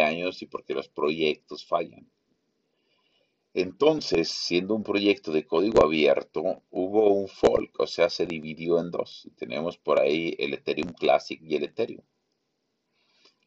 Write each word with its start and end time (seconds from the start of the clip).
años 0.00 0.42
y 0.42 0.46
porque 0.46 0.74
los 0.74 0.88
proyectos 0.88 1.66
fallan. 1.66 2.08
Entonces, 3.54 4.30
siendo 4.30 4.74
un 4.74 4.82
proyecto 4.82 5.30
de 5.30 5.46
código 5.46 5.84
abierto, 5.84 6.62
hubo 6.70 7.12
un 7.12 7.28
fork, 7.28 7.80
o 7.80 7.86
sea, 7.86 8.08
se 8.08 8.24
dividió 8.26 8.80
en 8.80 8.90
dos. 8.90 9.28
tenemos 9.36 9.76
por 9.76 10.00
ahí 10.00 10.34
el 10.38 10.54
Ethereum 10.54 10.92
Classic 10.94 11.38
y 11.42 11.56
el 11.56 11.64
Ethereum. 11.64 12.02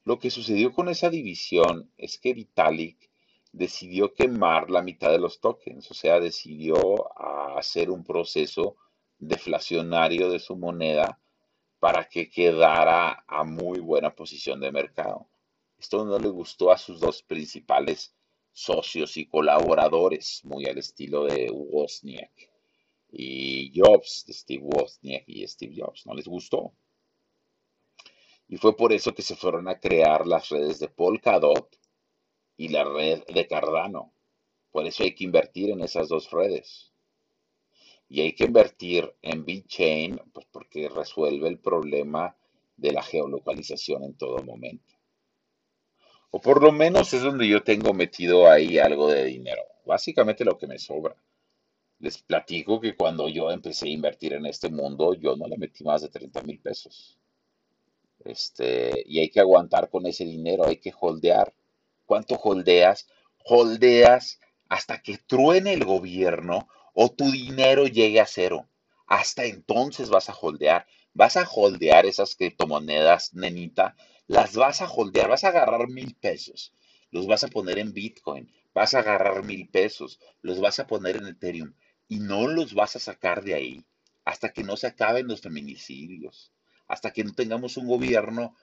Lo 0.04 0.20
que 0.20 0.30
sucedió 0.30 0.72
con 0.72 0.90
esa 0.90 1.10
división 1.10 1.92
es 1.98 2.20
que 2.20 2.36
Vitalik 2.36 3.10
decidió 3.52 4.14
quemar 4.14 4.70
la 4.70 4.84
mitad 4.84 5.10
de 5.10 5.18
los 5.18 5.40
tokens, 5.40 5.90
o 5.90 5.96
sea, 5.96 6.20
decidió 6.20 6.78
hacer 7.58 7.90
un 7.90 8.04
proceso 8.04 8.76
deflacionario 9.18 10.30
de 10.30 10.38
su 10.38 10.56
moneda 10.56 11.20
para 11.80 12.08
que 12.08 12.30
quedara 12.30 13.24
a 13.28 13.44
muy 13.44 13.80
buena 13.80 14.14
posición 14.14 14.60
de 14.60 14.72
mercado. 14.72 15.28
Esto 15.78 16.06
no 16.06 16.18
le 16.18 16.30
gustó 16.30 16.72
a 16.72 16.78
sus 16.78 17.00
dos 17.00 17.22
principales 17.24 18.16
socios 18.52 19.18
y 19.18 19.28
colaboradores, 19.28 20.42
muy 20.46 20.66
al 20.66 20.78
estilo 20.78 21.26
de 21.26 21.52
Wozniak 21.52 22.32
y 23.12 23.72
Jobs, 23.76 24.26
de 24.28 24.34
Steve 24.34 24.64
Wozniak 24.64 25.24
y 25.28 25.46
Steve 25.48 25.76
Jobs. 25.78 26.06
No 26.06 26.14
les 26.14 26.28
gustó. 26.28 26.74
Y 28.48 28.58
fue 28.58 28.76
por 28.76 28.94
eso 28.94 29.14
que 29.14 29.22
se 29.22 29.36
fueron 29.36 29.68
a 29.68 29.80
crear 29.80 30.26
las 30.26 30.50
redes 30.50 30.80
de 30.80 30.88
Polkadot 30.88 31.78
y 32.58 32.70
la 32.70 32.84
red 32.84 33.24
de 33.26 33.48
Cardano. 33.48 34.14
Por 34.72 34.86
eso 34.86 35.04
hay 35.04 35.16
que 35.16 35.24
invertir 35.24 35.72
en 35.72 35.82
esas 35.82 36.10
dos 36.10 36.32
redes. 36.32 36.94
Y 38.08 38.22
hay 38.22 38.34
que 38.34 38.46
invertir 38.46 39.16
en 39.22 39.46
BitChain 39.46 40.22
pues 40.32 40.46
porque 40.52 40.90
resuelve 40.90 41.48
el 41.48 41.60
problema 41.60 42.38
de 42.78 42.92
la 42.92 43.02
geolocalización 43.02 44.04
en 44.04 44.16
todo 44.16 44.38
momento. 44.44 44.95
O 46.36 46.42
por 46.42 46.62
lo 46.62 46.74
menos 46.74 47.14
es 47.14 47.22
donde 47.22 47.48
yo 47.48 47.64
tengo 47.64 47.94
metido 47.94 48.52
ahí 48.52 48.78
algo 48.78 49.10
de 49.10 49.24
dinero. 49.24 49.62
Básicamente 49.86 50.44
lo 50.44 50.58
que 50.58 50.68
me 50.68 50.78
sobra. 50.78 51.16
Les 52.00 52.18
platico 52.18 52.82
que 52.82 52.94
cuando 52.94 53.30
yo 53.30 53.50
empecé 53.52 53.86
a 53.88 53.92
invertir 53.92 54.34
en 54.34 54.46
este 54.46 54.68
mundo, 54.68 55.14
yo 55.14 55.38
no 55.38 55.48
le 55.48 55.58
metí 55.58 55.86
más 55.86 56.02
de 56.02 56.10
30 56.10 56.42
mil 56.42 56.60
pesos. 56.60 57.18
Este, 58.26 59.06
y 59.06 59.22
hay 59.22 59.30
que 59.30 59.40
aguantar 59.40 59.90
con 59.90 60.06
ese 60.08 60.26
dinero, 60.26 60.68
hay 60.68 60.76
que 60.76 60.92
holdear. 61.00 61.54
¿Cuánto 62.06 62.36
holdeas? 62.36 63.08
Holdeas 63.46 64.42
hasta 64.68 65.02
que 65.02 65.18
truene 65.18 65.72
el 65.72 65.86
gobierno 65.86 66.68
o 66.94 67.10
tu 67.14 67.32
dinero 67.32 67.86
llegue 67.86 68.20
a 68.20 68.26
cero. 68.26 68.68
Hasta 69.08 69.46
entonces 69.46 70.10
vas 70.10 70.30
a 70.30 70.36
holdear. 70.36 70.86
Vas 71.14 71.38
a 71.38 71.48
holdear 71.50 72.06
esas 72.06 72.36
criptomonedas, 72.36 73.34
nenita, 73.34 73.96
las 74.28 74.56
vas 74.56 74.82
a 74.82 74.90
holdear, 74.90 75.30
vas 75.30 75.44
a 75.44 75.50
agarrar 75.50 75.88
mil 75.88 76.16
pesos, 76.16 76.74
los 77.12 77.28
vas 77.28 77.44
a 77.44 77.48
poner 77.48 77.80
en 77.80 77.94
Bitcoin, 77.94 78.52
vas 78.74 78.94
a 78.94 79.00
agarrar 79.00 79.44
mil 79.44 79.68
pesos, 79.70 80.20
los 80.42 80.60
vas 80.60 80.80
a 80.80 80.88
poner 80.88 81.18
en 81.18 81.28
Ethereum 81.28 81.74
y 82.08 82.20
no 82.20 82.48
los 82.48 82.74
vas 82.74 82.96
a 82.96 83.00
sacar 83.00 83.44
de 83.44 83.54
ahí 83.54 83.86
hasta 84.24 84.52
que 84.52 84.64
no 84.64 84.76
se 84.76 84.88
acaben 84.88 85.28
los 85.28 85.42
feminicidios, 85.42 86.52
hasta 86.88 87.12
que 87.12 87.24
no 87.24 87.34
tengamos 87.34 87.78
un 87.78 87.88
gobierno 87.88 88.56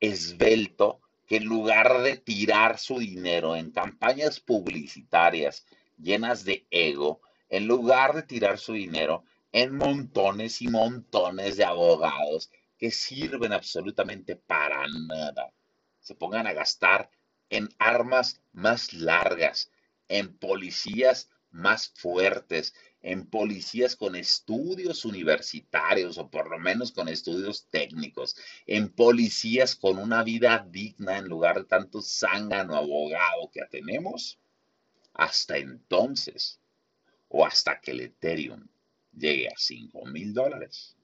esbelto 0.00 1.00
que 1.26 1.36
en 1.36 1.44
lugar 1.44 2.02
de 2.02 2.16
tirar 2.16 2.78
su 2.78 2.98
dinero 2.98 3.56
en 3.56 3.72
campañas 3.72 4.40
publicitarias 4.40 5.66
llenas 5.98 6.44
de 6.44 6.66
ego, 6.70 7.20
en 7.48 7.66
lugar 7.66 8.14
de 8.14 8.22
tirar 8.22 8.58
su 8.58 8.72
dinero 8.72 9.24
en 9.52 9.74
montones 9.74 10.62
y 10.62 10.68
montones 10.68 11.56
de 11.56 11.64
abogados 11.64 12.50
que 12.78 12.90
sirven 12.90 13.52
absolutamente 13.52 14.36
para 14.36 14.86
nada, 14.88 15.52
se 16.00 16.14
pongan 16.14 16.46
a 16.46 16.52
gastar 16.52 17.10
en 17.50 17.68
armas 17.78 18.40
más 18.52 18.92
largas, 18.92 19.70
en 20.08 20.36
policías 20.36 21.30
más 21.50 21.92
fuertes, 21.96 22.74
en 23.02 23.26
policías 23.26 23.96
con 23.96 24.16
estudios 24.16 25.04
universitarios 25.04 26.18
o 26.18 26.28
por 26.28 26.50
lo 26.50 26.58
menos 26.58 26.92
con 26.92 27.08
estudios 27.08 27.66
técnicos, 27.70 28.36
en 28.66 28.88
policías 28.88 29.76
con 29.76 29.98
una 29.98 30.22
vida 30.22 30.66
digna 30.68 31.18
en 31.18 31.28
lugar 31.28 31.58
de 31.58 31.64
tanto 31.64 32.02
zángano 32.02 32.76
abogado 32.76 33.50
que 33.52 33.64
tenemos, 33.70 34.38
hasta 35.14 35.56
entonces 35.56 36.60
o 37.28 37.46
hasta 37.46 37.80
que 37.80 37.92
el 37.92 38.00
Ethereum 38.00 38.66
llegue 39.16 39.48
a 39.48 39.54
5 39.56 40.04
mil 40.06 40.34
dólares 40.34 40.96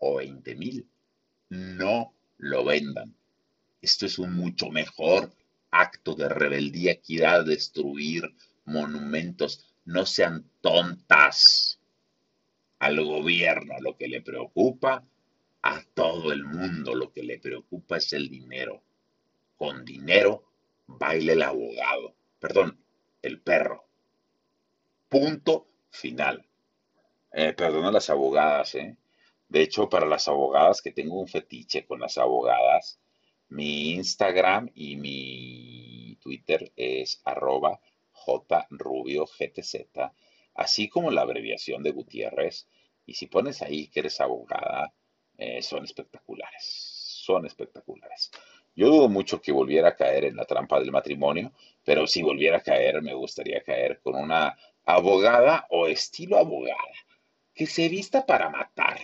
o 0.00 0.16
20 0.16 0.54
mil 0.56 0.88
no 1.50 2.14
lo 2.38 2.64
vendan. 2.64 3.14
Esto 3.82 4.06
es 4.06 4.18
un 4.18 4.34
mucho 4.34 4.70
mejor 4.70 5.32
acto 5.70 6.14
de 6.14 6.28
rebeldía 6.28 7.00
que 7.00 7.14
ir 7.14 7.26
a 7.26 7.42
destruir 7.42 8.34
monumentos. 8.64 9.66
No 9.84 10.06
sean 10.06 10.48
tontas. 10.60 11.78
Al 12.78 13.04
gobierno 13.04 13.74
lo 13.80 13.96
que 13.96 14.08
le 14.08 14.22
preocupa, 14.22 15.04
a 15.62 15.82
todo 15.94 16.32
el 16.32 16.44
mundo 16.44 16.94
lo 16.94 17.12
que 17.12 17.22
le 17.22 17.38
preocupa 17.38 17.98
es 17.98 18.12
el 18.14 18.28
dinero. 18.30 18.82
Con 19.56 19.84
dinero 19.84 20.44
baile 20.86 21.34
el 21.34 21.42
abogado, 21.42 22.14
perdón, 22.38 22.78
el 23.22 23.40
perro. 23.40 23.84
Punto 25.08 25.66
final. 25.90 26.46
Eh, 27.32 27.52
perdón 27.52 27.84
a 27.84 27.92
las 27.92 28.08
abogadas, 28.10 28.74
¿eh? 28.76 28.96
De 29.50 29.62
hecho, 29.62 29.88
para 29.88 30.06
las 30.06 30.28
abogadas, 30.28 30.80
que 30.80 30.92
tengo 30.92 31.20
un 31.20 31.26
fetiche 31.26 31.84
con 31.84 31.98
las 31.98 32.18
abogadas, 32.18 33.00
mi 33.48 33.94
Instagram 33.94 34.70
y 34.76 34.94
mi 34.94 36.16
Twitter 36.22 36.72
es 36.76 37.20
arroba 37.24 37.80
jrubiogtz, 38.12 39.76
así 40.54 40.88
como 40.88 41.10
la 41.10 41.22
abreviación 41.22 41.82
de 41.82 41.90
Gutiérrez. 41.90 42.68
Y 43.04 43.14
si 43.14 43.26
pones 43.26 43.60
ahí 43.60 43.88
que 43.88 43.98
eres 44.00 44.20
abogada, 44.20 44.94
eh, 45.36 45.62
son 45.62 45.82
espectaculares, 45.82 46.64
son 46.64 47.44
espectaculares. 47.44 48.30
Yo 48.76 48.88
dudo 48.88 49.08
mucho 49.08 49.42
que 49.42 49.50
volviera 49.50 49.88
a 49.88 49.96
caer 49.96 50.26
en 50.26 50.36
la 50.36 50.44
trampa 50.44 50.78
del 50.78 50.92
matrimonio, 50.92 51.52
pero 51.84 52.06
si 52.06 52.22
volviera 52.22 52.58
a 52.58 52.62
caer, 52.62 53.02
me 53.02 53.14
gustaría 53.14 53.64
caer 53.64 54.00
con 54.00 54.14
una 54.14 54.56
abogada 54.84 55.66
o 55.70 55.88
estilo 55.88 56.38
abogada, 56.38 56.94
que 57.52 57.66
se 57.66 57.88
vista 57.88 58.24
para 58.24 58.48
matar 58.48 59.00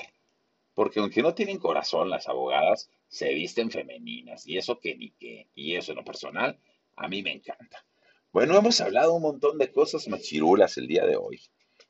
porque 0.77 1.01
aunque 1.01 1.23
no 1.23 1.35
tienen 1.35 1.59
corazón 1.59 2.11
las 2.11 2.29
abogadas, 2.29 2.91
se 3.09 3.33
visten 3.33 3.71
femeninas, 3.71 4.47
y 4.47 4.59
eso 4.59 4.79
que 4.79 4.95
ni 4.95 5.11
qué, 5.13 5.49
y 5.55 5.75
eso 5.75 5.93
en 5.93 5.97
lo 5.97 6.05
personal, 6.05 6.61
a 6.97 7.09
mí 7.09 7.23
me 7.23 7.33
encanta. 7.33 7.83
Bueno, 8.31 8.59
hemos 8.59 8.79
hablado 8.83 9.15
un 9.15 9.23
montón 9.23 9.57
de 9.57 9.73
cosas 9.73 10.07
machirulas 10.07 10.77
el 10.77 10.87
día 10.87 11.07
de 11.07 11.17
hoy. 11.17 11.41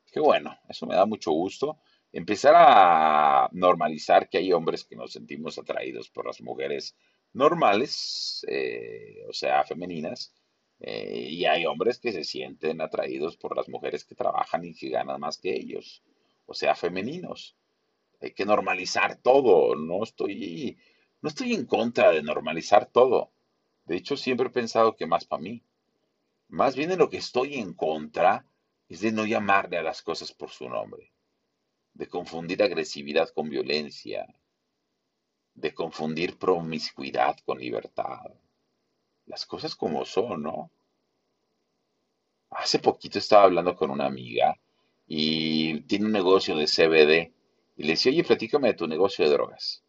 Qué 0.09 0.21
bueno, 0.21 0.57
eso 0.69 0.85
me 0.85 0.95
da 0.95 1.05
mucho 1.05 1.31
gusto. 1.31 1.79
Empezar 2.13 2.53
a 2.55 3.49
normalizar 3.51 4.29
que 4.29 4.37
hay 4.37 4.53
hombres 4.53 4.85
que 4.85 4.95
nos 4.95 5.11
sentimos 5.11 5.57
atraídos 5.57 6.09
por 6.09 6.25
las 6.25 6.39
mujeres 6.39 6.95
normales, 7.33 8.45
eh, 8.47 9.25
o 9.27 9.33
sea, 9.33 9.65
femeninas, 9.65 10.33
eh, 10.79 11.27
y 11.29 11.43
hay 11.43 11.65
hombres 11.65 11.99
que 11.99 12.13
se 12.13 12.23
sienten 12.23 12.79
atraídos 12.79 13.35
por 13.35 13.53
las 13.53 13.67
mujeres 13.67 14.05
que 14.05 14.15
trabajan 14.15 14.63
y 14.63 14.73
que 14.73 14.87
ganan 14.87 15.19
más 15.19 15.37
que 15.37 15.53
ellos, 15.53 16.03
o 16.45 16.53
sea, 16.53 16.73
femeninos 16.73 17.57
hay 18.19 18.33
que 18.33 18.45
normalizar 18.45 19.17
todo. 19.17 19.75
No 19.75 20.03
estoy, 20.03 20.77
no 21.21 21.29
estoy 21.29 21.53
en 21.53 21.65
contra 21.65 22.11
de 22.11 22.23
normalizar 22.23 22.87
todo. 22.87 23.31
De 23.85 23.95
hecho, 23.95 24.17
siempre 24.17 24.47
he 24.47 24.51
pensado 24.51 24.95
que 24.95 25.07
más 25.07 25.25
para 25.25 25.41
mí. 25.41 25.63
Más 26.49 26.75
bien 26.75 26.91
en 26.91 26.99
lo 26.99 27.09
que 27.09 27.17
estoy 27.17 27.55
en 27.55 27.73
contra 27.73 28.45
es 28.87 29.01
de 29.01 29.11
no 29.11 29.25
llamarle 29.25 29.77
a 29.77 29.83
las 29.83 30.01
cosas 30.01 30.31
por 30.31 30.49
su 30.49 30.69
nombre, 30.69 31.11
de 31.93 32.07
confundir 32.07 32.63
agresividad 32.63 33.29
con 33.29 33.49
violencia, 33.49 34.25
de 35.53 35.73
confundir 35.73 36.37
promiscuidad 36.37 37.37
con 37.45 37.59
libertad. 37.59 38.31
Las 39.25 39.45
cosas 39.45 39.75
como 39.75 40.05
son, 40.05 40.43
¿no? 40.43 40.71
Hace 42.49 42.79
poquito 42.79 43.19
estaba 43.19 43.43
hablando 43.43 43.75
con 43.75 43.91
una 43.91 44.05
amiga 44.05 44.57
y 45.05 45.81
tiene 45.81 46.05
un 46.05 46.13
negocio 46.13 46.55
de 46.55 46.67
CBD 46.67 47.36
y 47.77 47.83
le 47.83 47.89
decía, 47.91 48.11
oye, 48.11 48.23
platícame 48.23 48.69
de 48.69 48.73
tu 48.73 48.87
negocio 48.87 49.23
de 49.25 49.31
drogas. 49.31 49.83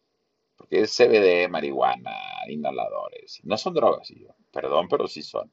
Porque 0.55 0.81
es 0.81 0.95
CBD, 0.95 1.49
marihuana, 1.49 2.15
inhaladores. 2.47 3.39
No 3.43 3.57
son 3.57 3.73
drogas. 3.73 4.13
Perdón, 4.51 4.87
pero 4.87 5.07
sí 5.07 5.23
son. 5.23 5.51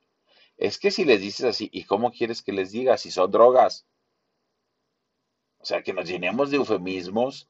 Es 0.57 0.79
que 0.79 0.91
si 0.91 1.05
les 1.05 1.21
dices 1.21 1.47
así, 1.47 1.69
¿y 1.73 1.85
cómo 1.85 2.13
quieres 2.13 2.43
que 2.43 2.53
les 2.53 2.73
diga 2.73 2.97
si 2.99 3.11
son 3.11 3.31
drogas? 3.31 3.87
O 5.59 5.65
sea, 5.65 5.83
que 5.83 5.93
nos 5.93 6.09
llenemos 6.09 6.51
de 6.51 6.59
eufemismos 6.59 7.49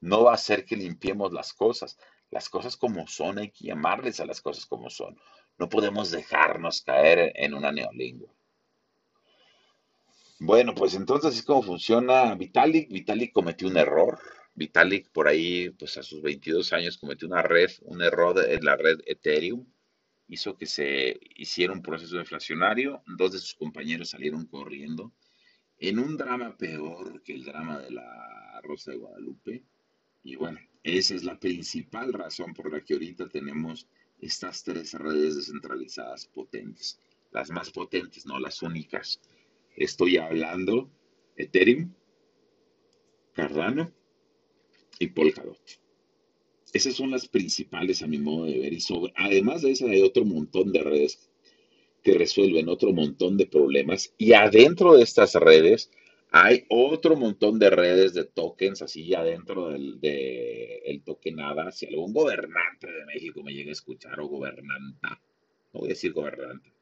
no 0.00 0.24
va 0.24 0.32
a 0.32 0.34
hacer 0.34 0.64
que 0.64 0.76
limpiemos 0.76 1.32
las 1.32 1.52
cosas. 1.52 1.98
Las 2.30 2.48
cosas 2.48 2.76
como 2.76 3.06
son, 3.06 3.38
hay 3.38 3.50
que 3.50 3.66
llamarles 3.66 4.20
a 4.20 4.26
las 4.26 4.40
cosas 4.40 4.66
como 4.66 4.90
son. 4.90 5.18
No 5.58 5.68
podemos 5.68 6.10
dejarnos 6.10 6.82
caer 6.82 7.32
en 7.36 7.54
una 7.54 7.72
neolingua. 7.72 8.32
Bueno, 10.38 10.74
pues 10.74 10.94
entonces 10.94 11.36
es 11.36 11.42
como 11.42 11.62
funciona 11.62 12.34
Vitalik. 12.34 12.90
Vitalik 12.90 13.32
cometió 13.32 13.68
un 13.68 13.78
error. 13.78 14.18
Vitalik 14.54 15.10
por 15.10 15.28
ahí, 15.28 15.70
pues 15.70 15.96
a 15.96 16.02
sus 16.02 16.20
22 16.22 16.72
años 16.74 16.98
cometió 16.98 17.26
una 17.26 17.42
red, 17.42 17.70
un 17.82 18.02
error 18.02 18.44
en 18.46 18.64
la 18.64 18.76
red 18.76 19.00
Ethereum. 19.06 19.66
hizo 20.28 20.56
que 20.56 20.66
se 20.66 21.18
hiciera 21.36 21.72
un 21.72 21.82
proceso 21.82 22.18
deflacionario. 22.18 23.02
Dos 23.06 23.32
de 23.32 23.38
sus 23.38 23.54
compañeros 23.54 24.10
salieron 24.10 24.46
corriendo 24.46 25.12
en 25.78 25.98
un 25.98 26.16
drama 26.16 26.56
peor 26.56 27.22
que 27.22 27.34
el 27.34 27.44
drama 27.44 27.78
de 27.78 27.92
la 27.92 28.60
Rosa 28.62 28.90
de 28.90 28.98
Guadalupe. 28.98 29.62
Y 30.22 30.36
bueno, 30.36 30.58
esa 30.82 31.14
es 31.14 31.24
la 31.24 31.38
principal 31.38 32.12
razón 32.12 32.52
por 32.52 32.70
la 32.70 32.82
que 32.82 32.94
ahorita 32.94 33.28
tenemos 33.28 33.86
estas 34.20 34.62
tres 34.64 34.92
redes 34.94 35.36
descentralizadas 35.36 36.26
potentes. 36.26 36.98
Las 37.32 37.50
más 37.50 37.70
potentes, 37.70 38.26
no 38.26 38.38
las 38.38 38.62
únicas. 38.62 39.20
Estoy 39.76 40.16
hablando 40.16 40.90
Ethereum, 41.36 41.92
Cardano 43.34 43.92
y 44.98 45.08
Polkadot. 45.08 45.60
Esas 46.72 46.94
son 46.94 47.10
las 47.10 47.28
principales 47.28 48.02
a 48.02 48.06
mi 48.06 48.18
modo 48.18 48.46
de 48.46 48.58
ver. 48.58 48.72
Y 48.72 48.80
sobre, 48.80 49.12
además 49.16 49.62
de 49.62 49.72
eso 49.72 49.86
hay 49.86 50.02
otro 50.02 50.24
montón 50.24 50.72
de 50.72 50.82
redes 50.82 51.30
que 52.02 52.14
resuelven 52.14 52.68
otro 52.68 52.92
montón 52.92 53.36
de 53.36 53.46
problemas. 53.46 54.14
Y 54.16 54.32
adentro 54.32 54.94
de 54.94 55.02
estas 55.02 55.34
redes 55.34 55.90
hay 56.30 56.64
otro 56.68 57.16
montón 57.16 57.58
de 57.58 57.70
redes 57.70 58.14
de 58.14 58.24
tokens, 58.24 58.82
así 58.82 59.14
adentro 59.14 59.68
del 59.68 60.00
de, 60.00 60.82
el 60.86 61.02
tokenada. 61.02 61.70
Si 61.72 61.86
algún 61.86 62.12
gobernante 62.12 62.90
de 62.90 63.04
México 63.06 63.42
me 63.42 63.52
llega 63.52 63.70
a 63.70 63.72
escuchar 63.72 64.20
o 64.20 64.26
gobernanta, 64.26 65.20
no 65.72 65.80
voy 65.80 65.88
a 65.88 65.94
decir 65.94 66.12
gobernante. 66.12 66.75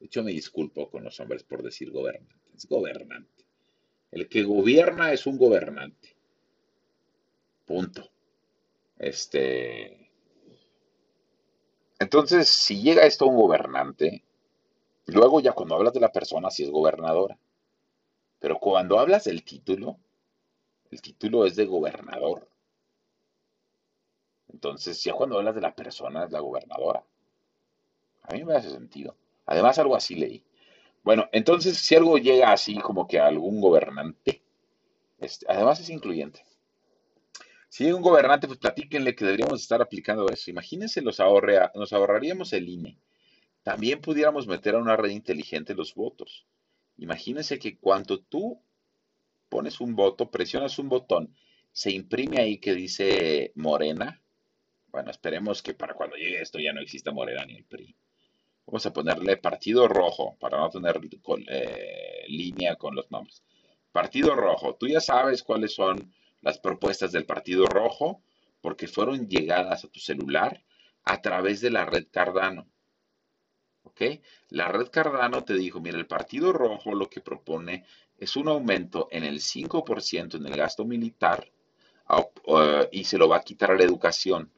De 0.00 0.06
hecho, 0.06 0.24
me 0.24 0.32
disculpo 0.32 0.90
con 0.90 1.04
los 1.04 1.20
hombres 1.20 1.44
por 1.44 1.62
decir 1.62 1.90
gobernante. 1.92 2.34
Es 2.56 2.66
gobernante. 2.66 3.44
El 4.10 4.28
que 4.28 4.42
gobierna 4.42 5.12
es 5.12 5.26
un 5.26 5.36
gobernante. 5.36 6.16
Punto. 7.66 8.10
Este. 8.98 10.10
Entonces, 11.98 12.48
si 12.48 12.80
llega 12.80 13.04
esto 13.04 13.26
a 13.26 13.28
un 13.28 13.36
gobernante, 13.36 14.24
luego 15.06 15.40
ya 15.40 15.52
cuando 15.52 15.76
hablas 15.76 15.92
de 15.92 16.00
la 16.00 16.10
persona, 16.10 16.50
si 16.50 16.64
es 16.64 16.70
gobernadora. 16.70 17.38
Pero 18.38 18.58
cuando 18.58 18.98
hablas 18.98 19.24
del 19.24 19.44
título, 19.44 19.98
el 20.90 21.02
título 21.02 21.44
es 21.44 21.56
de 21.56 21.66
gobernador. 21.66 22.48
Entonces, 24.48 25.04
ya 25.04 25.12
cuando 25.12 25.36
hablas 25.36 25.54
de 25.54 25.60
la 25.60 25.74
persona, 25.74 26.24
es 26.24 26.32
la 26.32 26.40
gobernadora. 26.40 27.04
A 28.22 28.32
mí 28.32 28.44
me 28.44 28.54
hace 28.54 28.70
sentido. 28.70 29.14
Además, 29.50 29.80
algo 29.80 29.96
así 29.96 30.14
leí. 30.14 30.44
Bueno, 31.02 31.28
entonces, 31.32 31.76
si 31.76 31.96
algo 31.96 32.18
llega 32.18 32.52
así 32.52 32.76
como 32.76 33.08
que 33.08 33.18
a 33.18 33.26
algún 33.26 33.60
gobernante, 33.60 34.42
este, 35.18 35.44
además 35.48 35.80
es 35.80 35.90
incluyente. 35.90 36.44
Si 37.68 37.84
hay 37.84 37.90
un 37.92 38.00
gobernante, 38.00 38.46
pues 38.46 38.60
platíquenle 38.60 39.16
que 39.16 39.24
deberíamos 39.24 39.60
estar 39.60 39.82
aplicando 39.82 40.28
eso. 40.28 40.52
Imagínense, 40.52 41.02
nos, 41.02 41.18
nos 41.74 41.92
ahorraríamos 41.92 42.52
el 42.52 42.68
INE. 42.68 42.96
También 43.64 44.00
pudiéramos 44.00 44.46
meter 44.46 44.76
a 44.76 44.78
una 44.78 44.96
red 44.96 45.10
inteligente 45.10 45.74
los 45.74 45.96
votos. 45.96 46.46
Imagínense 46.98 47.58
que 47.58 47.76
cuando 47.76 48.20
tú 48.20 48.62
pones 49.48 49.80
un 49.80 49.96
voto, 49.96 50.30
presionas 50.30 50.78
un 50.78 50.88
botón, 50.88 51.34
se 51.72 51.90
imprime 51.90 52.40
ahí 52.40 52.58
que 52.58 52.72
dice 52.72 53.50
Morena. 53.56 54.22
Bueno, 54.86 55.10
esperemos 55.10 55.60
que 55.60 55.74
para 55.74 55.94
cuando 55.94 56.14
llegue 56.14 56.40
esto 56.40 56.60
ya 56.60 56.72
no 56.72 56.80
exista 56.80 57.10
Morena 57.10 57.44
ni 57.46 57.56
el 57.56 57.64
PRI. 57.64 57.96
Vamos 58.70 58.86
a 58.86 58.92
ponerle 58.92 59.36
Partido 59.36 59.88
Rojo 59.88 60.36
para 60.38 60.58
no 60.58 60.70
tener 60.70 61.00
eh, 61.48 62.24
línea 62.28 62.76
con 62.76 62.94
los 62.94 63.10
nombres. 63.10 63.42
Partido 63.90 64.36
Rojo, 64.36 64.76
tú 64.76 64.86
ya 64.86 65.00
sabes 65.00 65.42
cuáles 65.42 65.74
son 65.74 66.14
las 66.40 66.60
propuestas 66.60 67.10
del 67.10 67.26
Partido 67.26 67.66
Rojo 67.66 68.22
porque 68.60 68.86
fueron 68.86 69.28
llegadas 69.28 69.84
a 69.84 69.88
tu 69.88 69.98
celular 69.98 70.62
a 71.02 71.20
través 71.20 71.60
de 71.60 71.70
la 71.70 71.84
red 71.84 72.06
Cardano. 72.12 72.68
¿Ok? 73.82 74.02
La 74.50 74.68
red 74.68 74.86
Cardano 74.86 75.42
te 75.42 75.54
dijo, 75.54 75.80
mira, 75.80 75.98
el 75.98 76.06
Partido 76.06 76.52
Rojo 76.52 76.94
lo 76.94 77.10
que 77.10 77.20
propone 77.20 77.84
es 78.18 78.36
un 78.36 78.46
aumento 78.46 79.08
en 79.10 79.24
el 79.24 79.40
5% 79.40 80.36
en 80.36 80.46
el 80.46 80.56
gasto 80.56 80.84
militar 80.84 81.50
y 82.92 83.02
se 83.02 83.18
lo 83.18 83.28
va 83.28 83.38
a 83.38 83.42
quitar 83.42 83.72
a 83.72 83.76
la 83.76 83.82
educación. 83.82 84.52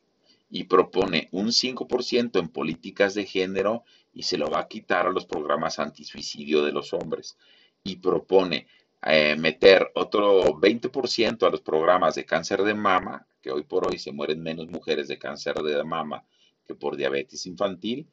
Y 0.55 0.65
propone 0.65 1.29
un 1.33 1.47
5% 1.47 2.39
en 2.39 2.49
políticas 2.49 3.15
de 3.15 3.25
género 3.25 3.85
y 4.15 4.23
se 4.23 4.39
lo 4.39 4.51
va 4.51 4.61
a 4.61 4.69
quitar 4.69 5.07
a 5.07 5.11
los 5.11 5.27
programas 5.27 5.79
antisuicidio 5.79 6.63
de 6.63 6.73
los 6.73 6.93
hombres. 6.93 7.37
Y 7.85 7.97
propone 7.97 8.67
eh, 9.03 9.37
meter 9.37 9.91
otro 9.95 10.45
20% 10.55 11.47
a 11.47 11.51
los 11.51 11.61
programas 11.61 12.15
de 12.15 12.25
cáncer 12.25 12.63
de 12.63 12.75
mama, 12.75 13.27
que 13.41 13.51
hoy 13.51 13.65
por 13.65 13.89
hoy 13.89 13.99
se 13.99 14.13
mueren 14.13 14.43
menos 14.43 14.69
mujeres 14.69 15.09
de 15.09 15.19
cáncer 15.19 15.57
de 15.57 15.83
mama 15.83 16.25
que 16.65 16.75
por 16.75 16.97
diabetes 16.97 17.47
infantil, 17.47 18.09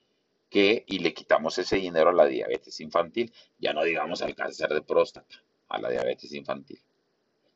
que, 0.50 0.84
y 0.88 1.00
le 1.00 1.14
quitamos 1.14 1.58
ese 1.60 1.76
dinero 1.76 2.10
a 2.10 2.14
la 2.14 2.26
diabetes 2.26 2.80
infantil, 2.80 3.32
ya 3.60 3.74
no 3.74 3.84
digamos 3.84 4.22
al 4.24 4.36
cáncer 4.36 4.70
de 4.70 4.82
próstata, 4.82 5.44
a 5.68 5.80
la 5.80 5.90
diabetes 5.90 6.34
infantil. 6.34 6.82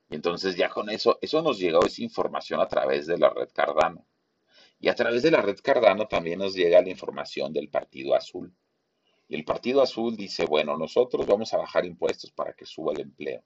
Y 0.09 0.15
entonces 0.15 0.55
ya 0.55 0.69
con 0.69 0.89
eso, 0.91 1.17
eso 1.21 1.41
nos 1.41 1.57
llegó 1.57 1.83
esa 1.85 2.03
información 2.03 2.59
a 2.59 2.67
través 2.67 3.07
de 3.07 3.17
la 3.17 3.29
red 3.31 3.49
Cardano. 3.51 4.05
Y 4.83 4.89
a 4.89 4.95
través 4.95 5.23
de 5.23 5.31
la 5.31 5.41
red 5.41 5.57
Cardano 5.63 6.09
también 6.09 6.39
nos 6.39 6.55
llega 6.55 6.81
la 6.81 6.89
información 6.89 7.53
del 7.53 7.69
Partido 7.69 8.15
Azul. 8.15 8.53
Y 9.29 9.35
el 9.35 9.45
Partido 9.45 9.81
Azul 9.81 10.17
dice, 10.17 10.45
bueno, 10.45 10.75
nosotros 10.75 11.25
vamos 11.25 11.53
a 11.53 11.57
bajar 11.57 11.85
impuestos 11.85 12.31
para 12.31 12.51
que 12.51 12.65
suba 12.65 12.91
el 12.91 12.99
empleo. 12.99 13.45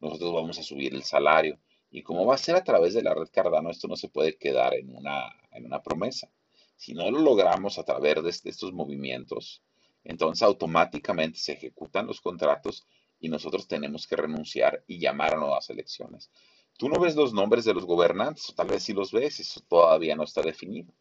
Nosotros 0.00 0.32
vamos 0.32 0.58
a 0.58 0.62
subir 0.62 0.94
el 0.94 1.02
salario. 1.02 1.60
Y 1.90 2.02
como 2.02 2.24
va 2.24 2.36
a 2.36 2.38
ser 2.38 2.56
a 2.56 2.64
través 2.64 2.94
de 2.94 3.02
la 3.02 3.12
red 3.12 3.28
Cardano, 3.30 3.68
esto 3.68 3.86
no 3.86 3.96
se 3.96 4.08
puede 4.08 4.38
quedar 4.38 4.72
en 4.76 4.96
una, 4.96 5.30
en 5.52 5.66
una 5.66 5.82
promesa. 5.82 6.32
Si 6.74 6.94
no 6.94 7.10
lo 7.10 7.18
logramos 7.18 7.78
a 7.78 7.84
través 7.84 8.42
de 8.42 8.50
estos 8.50 8.72
movimientos, 8.72 9.62
entonces 10.04 10.42
automáticamente 10.42 11.38
se 11.38 11.52
ejecutan 11.52 12.06
los 12.06 12.22
contratos 12.22 12.86
y 13.20 13.28
nosotros 13.28 13.68
tenemos 13.68 14.06
que 14.06 14.16
renunciar 14.16 14.84
y 14.86 14.98
llamar 14.98 15.34
a 15.34 15.36
nuevas 15.36 15.68
elecciones. 15.68 16.30
Tú 16.78 16.88
no 16.88 17.00
ves 17.00 17.16
los 17.16 17.32
nombres 17.34 17.64
de 17.64 17.74
los 17.74 17.84
gobernantes, 17.84 18.50
o 18.50 18.54
tal 18.54 18.68
vez 18.68 18.84
sí 18.84 18.92
los 18.92 19.10
ves, 19.10 19.40
eso 19.40 19.60
todavía 19.68 20.14
no 20.14 20.22
está 20.22 20.42
definido. 20.42 20.94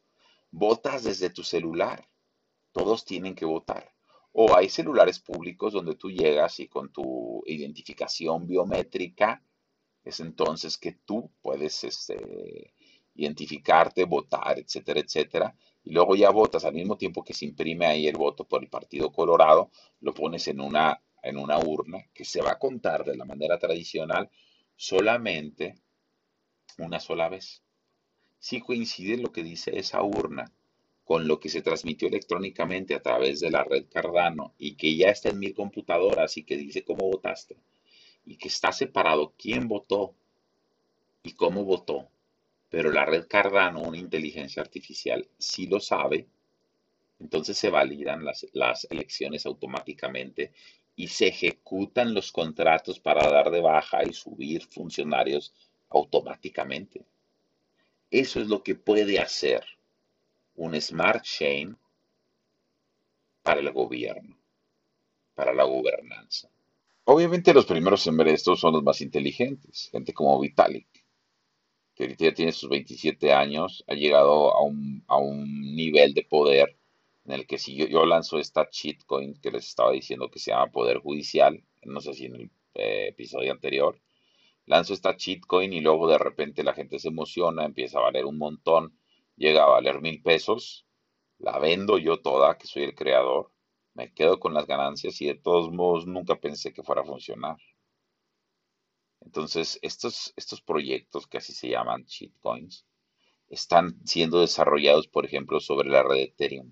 Votas 0.50 1.04
desde 1.04 1.30
tu 1.30 1.44
celular, 1.44 2.10
todos 2.72 3.06
tienen 3.06 3.36
que 3.36 3.46
votar. 3.46 3.94
O 4.32 4.58
hay 4.58 4.70
celulares 4.70 5.20
públicos 5.20 5.74
donde 5.74 5.94
tú 5.94 6.10
llegas 6.10 6.60
y 6.60 6.68
con 6.68 6.92
tu 6.92 7.44
identificación 7.46 8.48
biométrica 8.48 9.44
es 10.04 10.20
entonces 10.20 10.80
que 10.80 10.94
tú 10.94 11.30
puedes 11.44 11.84
este, 11.84 12.74
identificarte, 13.14 14.06
votar, 14.06 14.58
etcétera, 14.58 15.00
etcétera. 15.00 15.56
Y 15.84 15.92
luego 15.92 16.16
ya 16.16 16.32
votas 16.32 16.66
al 16.66 16.74
mismo 16.74 16.98
tiempo 16.98 17.24
que 17.24 17.36
se 17.36 17.46
imprime 17.46 17.86
ahí 17.86 18.08
el 18.08 18.18
voto 18.18 18.46
por 18.46 18.64
el 18.64 18.70
Partido 18.70 19.12
Colorado, 19.12 19.70
lo 20.00 20.12
pones 20.16 20.48
en 20.48 20.60
una, 20.60 21.04
en 21.22 21.38
una 21.38 21.60
urna 21.60 22.04
que 22.16 22.26
se 22.26 22.42
va 22.42 22.54
a 22.54 22.60
contar 22.60 23.06
de 23.06 23.16
la 23.16 23.26
manera 23.26 23.60
tradicional 23.60 24.32
solamente 24.78 25.76
una 26.78 27.00
sola 27.00 27.28
vez. 27.28 27.62
Si 28.40 28.62
coincide 28.62 29.18
lo 29.18 29.32
que 29.32 29.44
dice 29.44 29.78
esa 29.78 30.02
urna 30.04 30.54
con 31.04 31.28
lo 31.28 31.40
que 31.40 31.50
se 31.50 31.62
transmitió 31.62 32.08
electrónicamente 32.08 32.94
a 32.94 33.02
través 33.02 33.40
de 33.40 33.50
la 33.50 33.64
red 33.64 33.86
Cardano 33.90 34.54
y 34.58 34.76
que 34.76 34.96
ya 34.96 35.10
está 35.10 35.30
en 35.30 35.40
mi 35.40 35.54
computadora, 35.54 36.24
así 36.24 36.44
que 36.44 36.58
dice 36.58 36.84
cómo 36.84 37.10
votaste 37.10 37.58
y 38.26 38.38
que 38.38 38.50
está 38.50 38.72
separado 38.72 39.34
quién 39.38 39.68
votó 39.68 40.14
y 41.24 41.32
cómo 41.34 41.64
votó, 41.64 42.10
pero 42.70 42.92
la 42.92 43.06
red 43.06 43.26
Cardano, 43.28 43.82
una 43.82 43.98
inteligencia 43.98 44.62
artificial, 44.62 45.28
sí 45.38 45.66
lo 45.66 45.80
sabe, 45.80 46.28
entonces 47.20 47.58
se 47.58 47.70
validan 47.70 48.24
las, 48.24 48.46
las 48.54 48.86
elecciones 48.92 49.46
automáticamente 49.46 50.52
y 50.98 51.08
se 51.08 51.28
ejecutan 51.28 52.16
los 52.16 52.32
contratos 52.32 53.00
para 53.00 53.30
dar 53.30 53.52
de 53.52 53.62
baja 53.62 54.04
y 54.04 54.14
subir 54.14 54.64
funcionarios 54.66 55.54
automáticamente. 55.90 57.06
Eso 58.10 58.42
es 58.42 58.48
lo 58.48 58.64
que 58.64 58.74
puede 58.74 59.20
hacer 59.20 59.64
un 60.56 60.80
smart 60.82 61.24
chain 61.24 61.78
para 63.44 63.60
el 63.60 63.72
gobierno, 63.72 64.36
para 65.36 65.54
la 65.54 65.66
gobernanza. 65.66 66.50
Obviamente 67.04 67.54
los 67.54 67.68
primeros 67.68 68.06
en 68.08 68.18
ver 68.18 68.30
esto 68.30 68.56
son 68.56 68.74
los 68.74 68.84
más 68.84 69.00
inteligentes, 69.02 69.90
gente 69.92 70.14
como 70.14 70.40
Vitalik, 70.40 70.88
que 71.94 72.04
ahorita 72.04 72.26
ya 72.26 72.34
tiene 72.34 72.52
sus 72.52 72.70
27 72.70 73.32
años, 73.32 73.84
ha 73.88 73.94
llegado 73.94 74.52
a 74.52 74.64
un, 74.64 75.04
a 75.08 75.18
un 75.18 75.76
nivel 75.76 76.16
de 76.16 76.24
poder 76.24 76.76
en 77.28 77.34
el 77.34 77.46
que 77.46 77.58
si 77.58 77.76
yo, 77.76 78.06
lanzo 78.06 78.40
esta 78.40 78.70
shitcoin 78.72 79.40
que 79.42 79.52
les 79.52 79.68
estaba 79.68 79.92
diciendo 79.92 80.32
que 80.32 80.40
se 80.40 80.52
llama 80.52 80.72
Poder 80.72 81.00
Judicial, 81.00 81.62
no 81.84 82.00
sé 82.00 82.14
si 82.14 82.26
en 82.26 82.36
el 82.36 82.52
eh, 82.74 83.10
episodio 83.10 83.52
anterior, 83.52 84.00
lanzo 84.66 84.94
esta 84.94 85.14
shitcoin 85.18 85.74
y 85.74 85.82
luego 85.82 86.08
de 86.08 86.18
repente 86.18 86.64
la 86.64 86.74
gente 86.74 87.00
se 87.00 87.10
emociona, 87.10 87.66
empieza 87.66 88.00
a 88.00 88.04
valer 88.04 88.26
un 88.26 88.38
montón, 88.38 88.98
llega 89.36 89.64
a 89.64 89.70
valer 89.70 90.00
mil 90.02 90.22
pesos, 90.24 90.86
la 91.38 91.60
vendo 91.60 91.98
yo 91.98 92.22
toda, 92.22 92.58
que 92.58 92.66
soy 92.66 92.84
el 92.84 92.96
creador, 92.96 93.52
me 93.94 94.14
quedo 94.14 94.40
con 94.40 94.54
las 94.54 94.66
ganancias 94.66 95.22
y 95.22 95.28
de 95.28 95.36
todos 95.36 95.70
modos 95.72 96.08
nunca 96.08 96.40
pensé 96.40 96.72
que 96.72 96.84
fuera 96.84 97.02
a 97.02 97.06
funcionar. 97.06 97.58
Entonces, 99.20 99.80
estos, 99.82 100.34
estos 100.38 100.62
proyectos 100.62 101.28
que 101.28 101.40
así 101.40 101.52
se 101.52 101.70
llaman 101.70 102.06
shitcoins 102.06 102.86
están 103.50 104.00
siendo 104.06 104.40
desarrollados, 104.40 105.10
por 105.10 105.26
ejemplo, 105.26 105.60
sobre 105.60 105.90
la 105.90 106.04
red 106.04 106.20
Ethereum. 106.20 106.72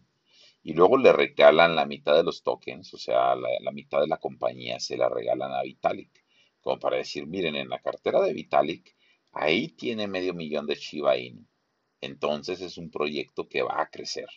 Y 0.66 0.74
luego 0.74 0.98
le 0.98 1.14
regalan 1.14 1.76
la 1.76 1.86
mitad 1.86 2.16
de 2.16 2.24
los 2.24 2.42
tokens, 2.42 2.92
o 2.96 2.98
sea, 2.98 3.36
la, 3.36 3.72
mitad 3.72 4.02
de 4.02 4.08
la 4.08 4.18
compañía 4.18 4.80
se 4.80 4.98
la 4.98 5.08
regalan 5.08 5.52
a 5.52 5.62
Vitalik, 5.62 6.26
como 6.60 6.80
para 6.80 6.98
decir, 6.98 7.28
miren, 7.28 7.56
en 7.56 7.70
la 7.70 7.78
cartera 7.78 8.20
de 8.20 8.34
Vitalik, 8.34 8.96
ahí 9.32 9.68
tiene 9.68 10.08
medio 10.08 10.34
millón 10.34 10.66
de 10.66 10.74
Shiba 10.74 11.20
Inu. 11.20 11.46
Entonces 12.02 12.62
es 12.62 12.80
un 12.80 12.90
proyecto 12.90 13.48
que 13.48 13.62
va 13.62 13.80
a 13.80 13.92
crecer. 13.92 14.28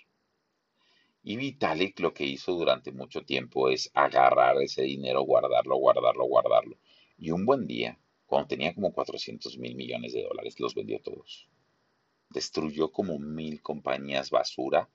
Y 1.22 1.36
Vitalik 1.36 1.98
lo 2.00 2.12
que 2.12 2.26
hizo 2.26 2.52
durante 2.52 2.92
mucho 2.92 3.22
tiempo 3.22 3.70
es 3.70 3.90
agarrar 3.94 4.60
ese 4.60 4.82
dinero, 4.82 5.22
guardarlo, 5.22 5.76
guardarlo, 5.76 6.26
guardarlo. 6.26 6.76
Y 7.16 7.30
un 7.30 7.46
buen 7.46 7.66
día, 7.66 7.98
cuando 8.26 8.48
tenía 8.48 8.74
como 8.74 8.92
400 8.92 9.56
mil 9.56 9.74
millones 9.76 10.12
de 10.12 10.24
dólares, 10.24 10.60
los 10.60 10.74
vendió 10.74 11.00
todos. 11.00 11.48
Destruyó 12.28 12.92
como 12.92 13.18
mil 13.18 13.62
compañías 13.62 14.28
basura 14.28 14.90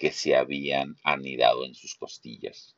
que 0.00 0.12
se 0.12 0.34
habían 0.34 0.96
anidado 1.04 1.66
en 1.66 1.74
sus 1.74 1.94
costillas. 1.94 2.74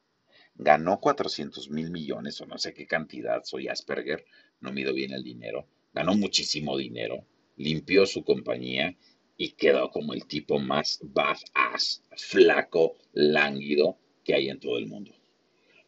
Ganó 0.56 0.98
400 0.98 1.70
mil 1.70 1.92
millones 1.92 2.40
o 2.40 2.46
no 2.46 2.58
sé 2.58 2.74
qué 2.74 2.84
cantidad, 2.84 3.44
soy 3.44 3.68
Asperger, 3.68 4.26
no 4.60 4.72
mido 4.72 4.92
bien 4.92 5.12
el 5.12 5.22
dinero, 5.22 5.68
ganó 5.94 6.16
muchísimo 6.16 6.76
dinero, 6.76 7.24
limpió 7.56 8.06
su 8.06 8.24
compañía 8.24 8.96
y 9.36 9.52
quedó 9.52 9.88
como 9.92 10.14
el 10.14 10.26
tipo 10.26 10.58
más 10.58 10.98
badass, 11.00 12.02
flaco, 12.16 12.96
lánguido 13.12 13.98
que 14.24 14.34
hay 14.34 14.48
en 14.48 14.58
todo 14.58 14.76
el 14.76 14.88
mundo. 14.88 15.12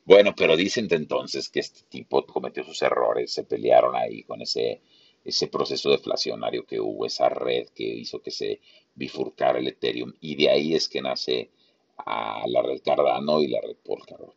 Bueno, 0.04 0.36
pero 0.36 0.56
dicen 0.56 0.86
entonces 0.90 1.48
que 1.48 1.60
este 1.60 1.80
tipo 1.88 2.24
cometió 2.26 2.62
sus 2.62 2.80
errores, 2.82 3.32
se 3.32 3.42
pelearon 3.42 3.96
ahí 3.96 4.22
con 4.22 4.40
ese, 4.40 4.82
ese 5.24 5.48
proceso 5.48 5.90
deflacionario 5.90 6.66
que 6.66 6.80
hubo, 6.80 7.06
esa 7.06 7.28
red 7.28 7.68
que 7.68 7.84
hizo 7.84 8.20
que 8.20 8.30
se 8.30 8.60
bifurcar 8.94 9.56
el 9.56 9.68
Ethereum 9.68 10.12
y 10.20 10.36
de 10.36 10.50
ahí 10.50 10.74
es 10.74 10.88
que 10.88 11.00
nace 11.00 11.50
a 11.96 12.44
la 12.46 12.62
red 12.62 12.80
Cardano 12.82 13.40
y 13.40 13.48
la 13.48 13.60
red 13.60 13.76
Polkadot. 13.76 14.36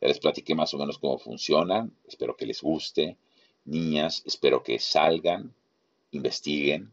Ya 0.00 0.08
les 0.08 0.20
platiqué 0.20 0.54
más 0.54 0.72
o 0.74 0.78
menos 0.78 0.98
cómo 0.98 1.18
funcionan, 1.18 1.96
espero 2.06 2.36
que 2.36 2.46
les 2.46 2.62
guste. 2.62 3.16
Niñas, 3.64 4.22
espero 4.24 4.62
que 4.62 4.78
salgan, 4.78 5.54
investiguen, 6.12 6.92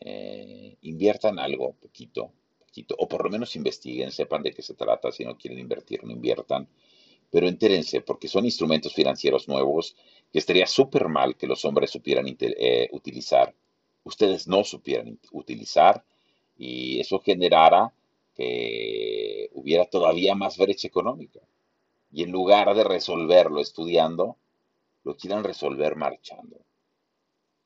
eh, 0.00 0.76
inviertan 0.82 1.38
algo, 1.38 1.72
poquito, 1.72 2.32
poquito, 2.58 2.94
o 2.98 3.08
por 3.08 3.24
lo 3.24 3.30
menos 3.30 3.56
investiguen, 3.56 4.12
sepan 4.12 4.42
de 4.42 4.52
qué 4.52 4.62
se 4.62 4.74
trata, 4.74 5.10
si 5.10 5.24
no 5.24 5.36
quieren 5.36 5.58
invertir, 5.58 6.04
no 6.04 6.12
inviertan. 6.12 6.68
Pero 7.30 7.48
entérense, 7.48 8.02
porque 8.02 8.28
son 8.28 8.44
instrumentos 8.44 8.94
financieros 8.94 9.48
nuevos 9.48 9.96
que 10.36 10.40
estaría 10.40 10.66
súper 10.66 11.08
mal 11.08 11.34
que 11.34 11.46
los 11.46 11.64
hombres 11.64 11.90
supieran 11.90 12.26
eh, 12.28 12.90
utilizar. 12.92 13.54
Ustedes 14.04 14.46
no 14.46 14.64
supieran 14.64 15.18
utilizar 15.32 16.04
y 16.58 17.00
eso 17.00 17.20
generara 17.20 17.90
que 18.34 19.48
hubiera 19.54 19.86
todavía 19.86 20.34
más 20.34 20.58
brecha 20.58 20.88
económica. 20.88 21.40
Y 22.12 22.22
en 22.22 22.32
lugar 22.32 22.74
de 22.74 22.84
resolverlo 22.84 23.62
estudiando, 23.62 24.36
lo 25.04 25.16
quieran 25.16 25.42
resolver 25.42 25.96
marchando. 25.96 26.58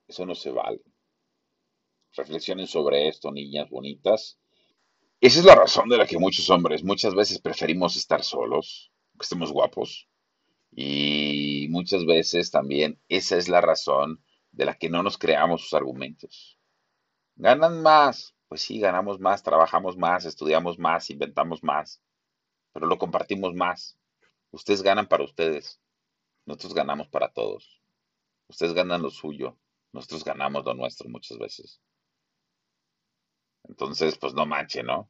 Eso 0.07 0.25
no 0.25 0.37
se 0.37 0.53
vale. 0.53 0.81
Reflexionen 2.15 2.69
sobre 2.69 3.09
esto, 3.09 3.33
niñas 3.33 3.69
bonitas. 3.69 4.39
Esa 5.21 5.41
es 5.41 5.45
la 5.45 5.57
razón 5.57 5.89
de 5.89 5.97
la 5.97 6.07
que 6.07 6.21
muchos 6.21 6.49
hombres 6.51 6.85
muchas 6.85 7.17
veces 7.17 7.41
preferimos 7.41 7.97
estar 7.97 8.23
solos, 8.23 8.93
que 9.19 9.25
estemos 9.25 9.51
guapos. 9.51 10.07
Y 10.73 11.69
muchas 11.71 12.07
veces 12.07 12.51
también 12.51 13.01
esa 13.09 13.37
es 13.37 13.49
la 13.49 13.61
razón 13.61 14.23
de 14.53 14.65
la 14.65 14.75
que 14.75 14.89
no 14.89 15.03
nos 15.03 15.19
creamos 15.19 15.63
sus 15.63 15.75
argumentos. 15.75 16.59
Ganan 17.37 17.83
más, 17.83 18.35
pues 18.49 18.63
sí, 18.63 18.79
ganamos 18.81 19.21
más, 19.21 19.43
trabajamos 19.43 19.97
más, 19.97 20.25
estudiamos 20.25 20.79
más, 20.79 21.11
inventamos 21.11 21.63
más, 21.63 22.03
pero 22.73 22.87
lo 22.87 22.99
compartimos 22.99 23.55
más. 23.55 23.99
Ustedes 24.51 24.83
ganan 24.83 25.09
para 25.09 25.25
ustedes, 25.25 25.81
nosotros 26.47 26.75
ganamos 26.75 27.09
para 27.09 27.33
todos. 27.33 27.81
Ustedes 28.49 28.75
ganan 28.75 29.03
lo 29.03 29.11
suyo, 29.11 29.57
nosotros 29.93 30.25
ganamos 30.25 30.65
lo 30.65 30.75
nuestro 30.75 31.09
muchas 31.09 31.39
veces. 31.39 31.81
Entonces, 33.65 34.19
pues 34.19 34.35
no 34.35 34.45
manchen, 34.47 34.87
¿no? 34.87 35.09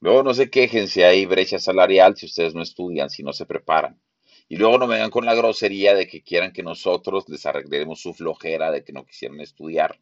Luego 0.00 0.22
no 0.22 0.34
se 0.34 0.50
quejen 0.50 0.88
si 0.88 1.02
hay 1.02 1.26
brecha 1.26 1.58
salarial, 1.58 2.16
si 2.16 2.26
ustedes 2.26 2.54
no 2.54 2.62
estudian, 2.62 3.10
si 3.10 3.22
no 3.22 3.32
se 3.32 3.46
preparan. 3.46 4.00
Y 4.48 4.56
luego 4.56 4.78
no 4.78 4.86
me 4.86 4.94
vengan 4.94 5.10
con 5.10 5.24
la 5.26 5.34
grosería 5.34 5.94
de 5.94 6.06
que 6.06 6.22
quieran 6.22 6.52
que 6.52 6.62
nosotros 6.62 7.28
les 7.28 7.46
arreglemos 7.46 8.00
su 8.00 8.14
flojera, 8.14 8.70
de 8.70 8.84
que 8.84 8.92
no 8.92 9.04
quisieran 9.04 9.40
estudiar, 9.40 9.98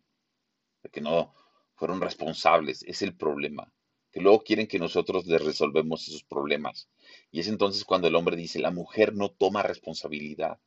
de 0.82 0.90
que 0.90 1.00
no 1.00 1.32
fueron 1.76 2.00
responsables. 2.00 2.82
Es 2.82 3.00
el 3.02 3.16
problema. 3.16 3.72
Que 4.12 4.20
luego 4.20 4.44
quieren 4.44 4.66
que 4.66 4.78
nosotros 4.78 5.26
les 5.26 5.42
resolvemos 5.42 6.06
esos 6.06 6.22
problemas. 6.24 6.88
Y 7.30 7.40
es 7.40 7.48
entonces 7.48 7.84
cuando 7.84 8.06
el 8.06 8.14
hombre 8.14 8.36
dice, 8.36 8.58
la 8.60 8.70
mujer 8.70 9.14
no 9.14 9.30
toma 9.30 9.62
responsabilidad. 9.62 10.60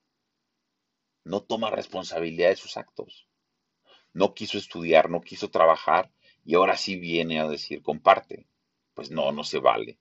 No 1.24 1.42
toma 1.44 1.70
responsabilidad 1.70 2.50
de 2.50 2.56
sus 2.56 2.78
actos. 2.78 3.28
No 4.14 4.34
quiso 4.34 4.58
estudiar, 4.58 5.10
no 5.10 5.22
quiso 5.22 5.50
trabajar 5.50 6.12
y 6.44 6.56
ahora 6.56 6.78
sí 6.78 6.96
viene 6.96 7.40
a 7.40 7.48
decir, 7.48 7.84
comparte. 7.84 8.48
Pues 8.96 9.12
no, 9.12 9.32
no 9.32 9.44
se 9.44 9.60
vale. 9.60 10.00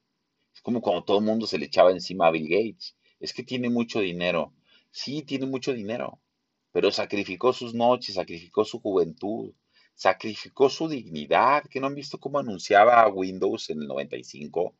Es 0.54 0.62
como 0.62 0.80
cuando 0.80 1.04
todo 1.04 1.18
el 1.18 1.24
mundo 1.24 1.46
se 1.46 1.58
le 1.58 1.66
echaba 1.66 1.90
encima 1.90 2.28
a 2.28 2.30
Bill 2.30 2.48
Gates. 2.48 2.96
Es 3.20 3.32
que 3.32 3.42
tiene 3.42 3.70
mucho 3.70 4.00
dinero. 4.00 4.52
Sí, 4.90 5.22
tiene 5.22 5.46
mucho 5.46 5.72
dinero, 5.72 6.20
pero 6.72 6.90
sacrificó 6.90 7.52
sus 7.52 7.74
noches, 7.74 8.14
sacrificó 8.14 8.64
su 8.64 8.80
juventud, 8.80 9.52
sacrificó 9.94 10.68
su 10.70 10.88
dignidad, 10.88 11.64
que 11.64 11.80
no 11.80 11.86
han 11.86 11.94
visto 11.94 12.18
cómo 12.18 12.38
anunciaba 12.38 13.06
Windows 13.08 13.70
en 13.70 13.82
el 13.82 13.88
95. 13.88 14.74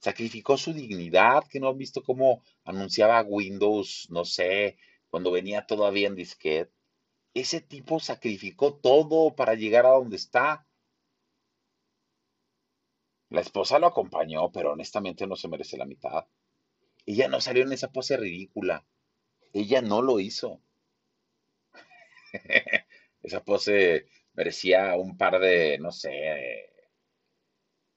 Sacrificó 0.00 0.56
su 0.56 0.72
dignidad, 0.72 1.44
que 1.48 1.60
no 1.60 1.68
han 1.68 1.78
visto 1.78 2.02
cómo 2.02 2.42
anunciaba 2.64 3.22
Windows, 3.22 4.08
no 4.10 4.24
sé, 4.24 4.76
cuando 5.10 5.30
venía 5.30 5.66
todavía 5.66 6.08
en 6.08 6.16
disquete. 6.16 6.72
Ese 7.34 7.60
tipo 7.60 7.98
sacrificó 8.00 8.74
todo 8.74 9.34
para 9.34 9.54
llegar 9.54 9.86
a 9.86 9.90
donde 9.90 10.16
está. 10.16 10.66
La 13.30 13.40
esposa 13.40 13.78
lo 13.78 13.86
acompañó, 13.86 14.52
pero 14.52 14.72
honestamente 14.72 15.26
no 15.26 15.36
se 15.36 15.48
merece 15.48 15.76
la 15.76 15.86
mitad. 15.86 16.26
Ella 17.06 17.28
no 17.28 17.40
salió 17.40 17.62
en 17.64 17.72
esa 17.72 17.90
pose 17.92 18.16
ridícula. 18.16 18.86
Ella 19.52 19.82
no 19.82 20.02
lo 20.02 20.20
hizo. 20.20 20.62
Esa 23.22 23.44
pose 23.44 24.06
merecía 24.34 24.96
un 24.96 25.16
par 25.16 25.38
de, 25.38 25.78
no 25.78 25.92
sé, 25.92 26.10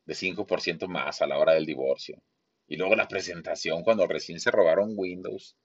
de 0.06 0.14
5% 0.14 0.88
más 0.88 1.22
a 1.22 1.28
la 1.28 1.38
hora 1.38 1.54
del 1.54 1.66
divorcio. 1.66 2.22
Y 2.68 2.78
luego 2.78 2.96
la 2.96 3.08
presentación 3.08 3.84
cuando 3.84 4.08
recién 4.08 4.40
se 4.40 4.52
robaron 4.52 4.94
Windows. 4.96 5.58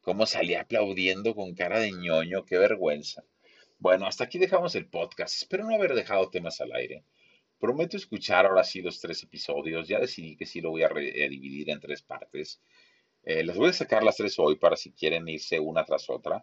Cómo 0.00 0.24
salía 0.26 0.62
aplaudiendo 0.62 1.34
con 1.34 1.54
cara 1.54 1.78
de 1.80 1.92
ñoño, 1.92 2.46
qué 2.46 2.58
vergüenza. 2.58 3.22
Bueno, 3.78 4.06
hasta 4.06 4.24
aquí 4.24 4.38
dejamos 4.38 4.74
el 4.74 4.88
podcast. 4.88 5.34
Espero 5.34 5.64
no 5.64 5.74
haber 5.74 5.94
dejado 5.94 6.30
temas 6.30 6.60
al 6.60 6.72
aire. 6.72 7.04
Prometo 7.60 7.98
escuchar 7.98 8.46
ahora 8.46 8.64
sí 8.64 8.80
los 8.80 8.98
tres 9.00 9.22
episodios. 9.22 9.86
Ya 9.86 10.00
decidí 10.00 10.34
que 10.34 10.46
sí 10.46 10.62
lo 10.62 10.70
voy 10.70 10.82
a, 10.82 10.88
dividir 10.88 11.68
en 11.68 11.78
tres 11.78 12.00
partes. 12.00 12.58
Eh, 13.22 13.44
les 13.44 13.54
voy 13.54 13.68
a 13.68 13.74
sacar 13.74 14.02
las 14.02 14.16
tres 14.16 14.38
hoy 14.38 14.56
para 14.56 14.76
si 14.76 14.92
quieren 14.92 15.28
irse 15.28 15.60
una 15.60 15.84
tras 15.84 16.08
otra. 16.08 16.42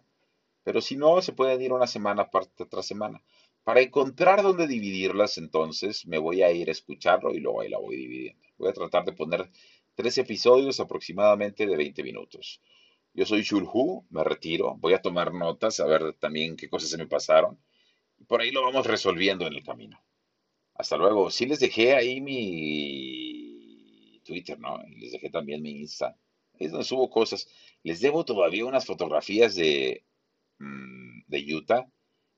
Pero 0.62 0.80
si 0.80 0.96
no, 0.96 1.20
se 1.20 1.32
pueden 1.32 1.60
ir 1.60 1.72
una 1.72 1.88
semana 1.88 2.30
parte 2.30 2.66
tras 2.66 2.86
semana. 2.86 3.20
Para 3.64 3.80
encontrar 3.80 4.42
dónde 4.42 4.68
dividirlas, 4.68 5.38
entonces 5.38 6.06
me 6.06 6.18
voy 6.18 6.42
a 6.42 6.52
ir 6.52 6.68
a 6.68 6.72
escucharlo 6.72 7.34
y 7.34 7.40
luego 7.40 7.62
ahí 7.62 7.68
la 7.68 7.78
voy 7.78 7.96
dividiendo. 7.96 8.46
Voy 8.56 8.68
a 8.68 8.72
tratar 8.72 9.04
de 9.04 9.12
poner 9.12 9.50
tres 9.96 10.18
episodios 10.18 10.78
aproximadamente 10.78 11.66
de 11.66 11.76
20 11.76 12.02
minutos. 12.04 12.62
Yo 13.12 13.26
soy 13.26 13.42
Shulhu, 13.42 14.06
me 14.10 14.22
retiro, 14.22 14.76
voy 14.78 14.94
a 14.94 15.02
tomar 15.02 15.34
notas, 15.34 15.80
a 15.80 15.86
ver 15.86 16.12
también 16.14 16.56
qué 16.56 16.68
cosas 16.68 16.90
se 16.90 16.96
me 16.96 17.08
pasaron. 17.08 17.58
Por 18.28 18.40
ahí 18.40 18.52
lo 18.52 18.62
vamos 18.62 18.86
resolviendo 18.86 19.48
en 19.48 19.54
el 19.54 19.64
camino. 19.64 20.00
Hasta 20.78 20.96
luego. 20.96 21.30
Sí 21.30 21.46
les 21.46 21.60
dejé 21.60 21.94
ahí 21.94 22.20
mi 22.20 24.20
Twitter, 24.24 24.58
¿no? 24.58 24.78
Les 24.96 25.12
dejé 25.12 25.30
también 25.30 25.62
mi 25.62 25.72
Insta. 25.80 26.16
Es 26.58 26.70
donde 26.72 26.84
subo 26.86 27.10
cosas. 27.10 27.48
Les 27.82 28.00
debo 28.00 28.24
todavía 28.24 28.64
unas 28.66 28.86
fotografías 28.86 29.54
de 29.54 30.04
Mm, 30.58 31.22
de 31.28 31.54
Utah. 31.54 31.86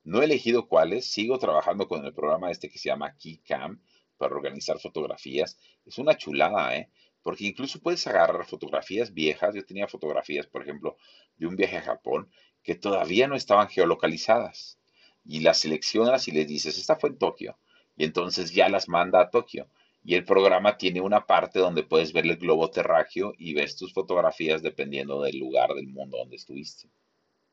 No 0.05 0.21
he 0.23 0.25
elegido 0.27 0.69
cuáles, 0.69 1.07
sigo 1.11 1.39
trabajando 1.39 1.89
con 1.89 2.05
el 2.07 2.15
programa 2.15 2.51
este 2.51 2.69
que 2.71 2.79
se 2.79 2.89
llama 2.91 3.17
KeyCam 3.17 3.83
para 4.19 4.35
organizar 4.35 4.79
fotografías. 4.81 5.59
Es 5.87 5.99
una 5.99 6.17
chulada, 6.17 6.77
¿eh? 6.77 6.91
Porque 7.23 7.45
incluso 7.47 7.81
puedes 7.81 8.07
agarrar 8.07 8.47
fotografías 8.47 9.13
viejas. 9.15 9.55
Yo 9.55 9.65
tenía 9.67 9.89
fotografías, 9.89 10.47
por 10.47 10.63
ejemplo, 10.63 10.97
de 11.37 11.47
un 11.47 11.57
viaje 11.57 11.77
a 11.79 11.83
Japón 11.83 12.31
que 12.63 12.75
todavía 12.75 13.29
no 13.29 13.37
estaban 13.37 13.69
geolocalizadas. 13.69 14.79
Y 15.25 15.41
las 15.41 15.59
seleccionas 15.59 16.29
y 16.29 16.33
les 16.33 16.47
dices, 16.49 16.79
esta 16.79 16.97
fue 16.97 17.11
en 17.11 17.19
Tokio. 17.19 17.59
Y 18.01 18.05
entonces 18.05 18.55
ya 18.55 18.71
las 18.71 18.89
manda 18.89 19.21
a 19.21 19.29
Tokio. 19.29 19.69
Y 20.03 20.15
el 20.15 20.25
programa 20.25 20.79
tiene 20.79 21.03
una 21.03 21.27
parte 21.27 21.59
donde 21.59 21.83
puedes 21.83 22.15
ver 22.15 22.25
el 22.25 22.39
globo 22.39 22.71
terráqueo 22.71 23.35
y 23.37 23.53
ves 23.53 23.77
tus 23.77 23.93
fotografías 23.93 24.63
dependiendo 24.63 25.21
del 25.21 25.39
lugar 25.39 25.75
del 25.75 25.87
mundo 25.87 26.17
donde 26.17 26.37
estuviste. 26.37 26.89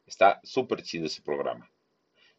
Está 0.06 0.40
súper 0.44 0.84
chido 0.84 1.08
ese 1.08 1.22
programa. 1.22 1.70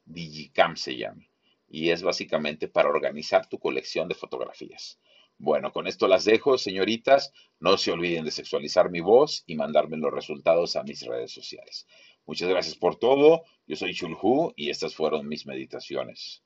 Digicam 0.07 0.75
se 0.75 0.97
llama. 0.97 1.23
Y 1.69 1.91
es 1.91 2.03
básicamente 2.03 2.67
para 2.67 2.88
organizar 2.88 3.47
tu 3.47 3.59
colección 3.59 4.09
de 4.09 4.15
fotografías. 4.15 4.99
Bueno, 5.37 5.71
con 5.71 5.87
esto 5.87 6.09
las 6.09 6.25
dejo, 6.25 6.57
señoritas. 6.57 7.35
No 7.61 7.77
se 7.77 7.93
olviden 7.93 8.25
de 8.25 8.31
sexualizar 8.31 8.91
mi 8.91 9.00
voz 9.00 9.45
y 9.47 9.55
mandarme 9.55 9.99
los 9.99 10.15
resultados 10.15 10.77
a 10.77 10.83
mis 10.83 11.03
redes 11.03 11.31
sociales. 11.31 11.87
Muchas 12.25 12.49
gracias 12.49 12.75
por 12.75 12.97
todo. 12.97 13.43
Yo 13.67 13.77
soy 13.77 13.93
Chulhu 13.93 14.55
y 14.57 14.71
estas 14.71 14.95
fueron 14.95 15.29
mis 15.29 15.45
meditaciones. 15.45 16.43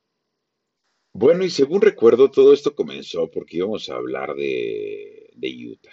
Bueno, 1.15 1.43
y 1.45 1.51
según 1.51 1.81
recuerdo, 1.81 2.31
todo 2.31 2.53
esto 2.53 2.73
comenzó 2.73 3.29
porque 3.29 3.57
íbamos 3.57 3.87
a 3.87 3.95
hablar 3.95 4.33
de, 4.33 5.29
de 5.35 5.67
Utah. 5.67 5.91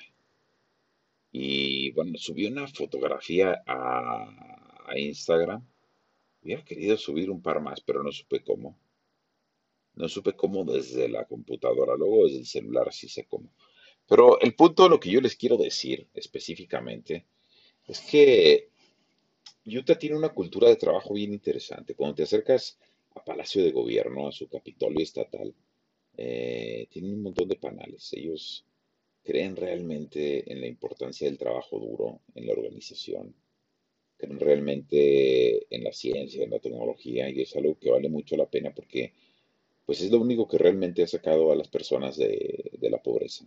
Y 1.30 1.90
bueno, 1.92 2.16
subí 2.16 2.46
una 2.46 2.66
fotografía 2.66 3.62
a, 3.66 4.96
Instagram. 4.96 5.64
Hubiera 6.42 6.64
querido 6.64 6.96
subir 6.96 7.30
un 7.30 7.42
par 7.42 7.60
más, 7.60 7.82
pero 7.82 8.02
no 8.02 8.10
supe 8.10 8.42
cómo. 8.42 8.78
No 9.94 10.08
supe 10.08 10.32
cómo 10.32 10.64
desde 10.64 11.08
la 11.08 11.26
computadora, 11.26 11.96
luego 11.96 12.24
desde 12.24 12.38
el 12.38 12.46
celular 12.46 12.92
sí 12.92 13.08
sé 13.08 13.26
cómo. 13.26 13.52
Pero 14.08 14.40
el 14.40 14.54
punto, 14.54 14.88
lo 14.88 14.98
que 14.98 15.10
yo 15.10 15.20
les 15.20 15.36
quiero 15.36 15.58
decir 15.58 16.08
específicamente, 16.14 17.26
es 17.86 18.00
que 18.00 18.70
Utah 19.66 19.98
tiene 19.98 20.16
una 20.16 20.30
cultura 20.30 20.68
de 20.68 20.76
trabajo 20.76 21.14
bien 21.14 21.32
interesante. 21.32 21.94
Cuando 21.94 22.16
te 22.16 22.22
acercas 22.22 22.78
a 23.14 23.24
Palacio 23.24 23.62
de 23.64 23.72
Gobierno, 23.72 24.28
a 24.28 24.32
su 24.32 24.48
Capitolio 24.48 25.02
Estatal, 25.02 25.54
eh, 26.16 26.86
tienen 26.90 27.14
un 27.14 27.22
montón 27.22 27.48
de 27.48 27.56
panales. 27.56 28.12
Ellos 28.12 28.64
creen 29.22 29.56
realmente 29.56 30.50
en 30.52 30.60
la 30.60 30.66
importancia 30.66 31.28
del 31.28 31.38
trabajo 31.38 31.78
duro, 31.78 32.20
en 32.34 32.46
la 32.46 32.52
organización, 32.52 33.34
creen 34.16 34.38
realmente 34.38 35.66
en 35.74 35.84
la 35.84 35.92
ciencia, 35.92 36.44
en 36.44 36.50
la 36.50 36.58
tecnología, 36.58 37.30
y 37.30 37.42
es 37.42 37.56
algo 37.56 37.78
que 37.78 37.90
vale 37.90 38.08
mucho 38.08 38.36
la 38.36 38.50
pena 38.50 38.74
porque 38.74 39.12
pues 39.86 40.02
es 40.02 40.10
lo 40.10 40.20
único 40.20 40.46
que 40.46 40.58
realmente 40.58 41.02
ha 41.02 41.06
sacado 41.06 41.50
a 41.50 41.56
las 41.56 41.68
personas 41.68 42.16
de, 42.16 42.70
la 42.80 43.02
pobreza. 43.02 43.44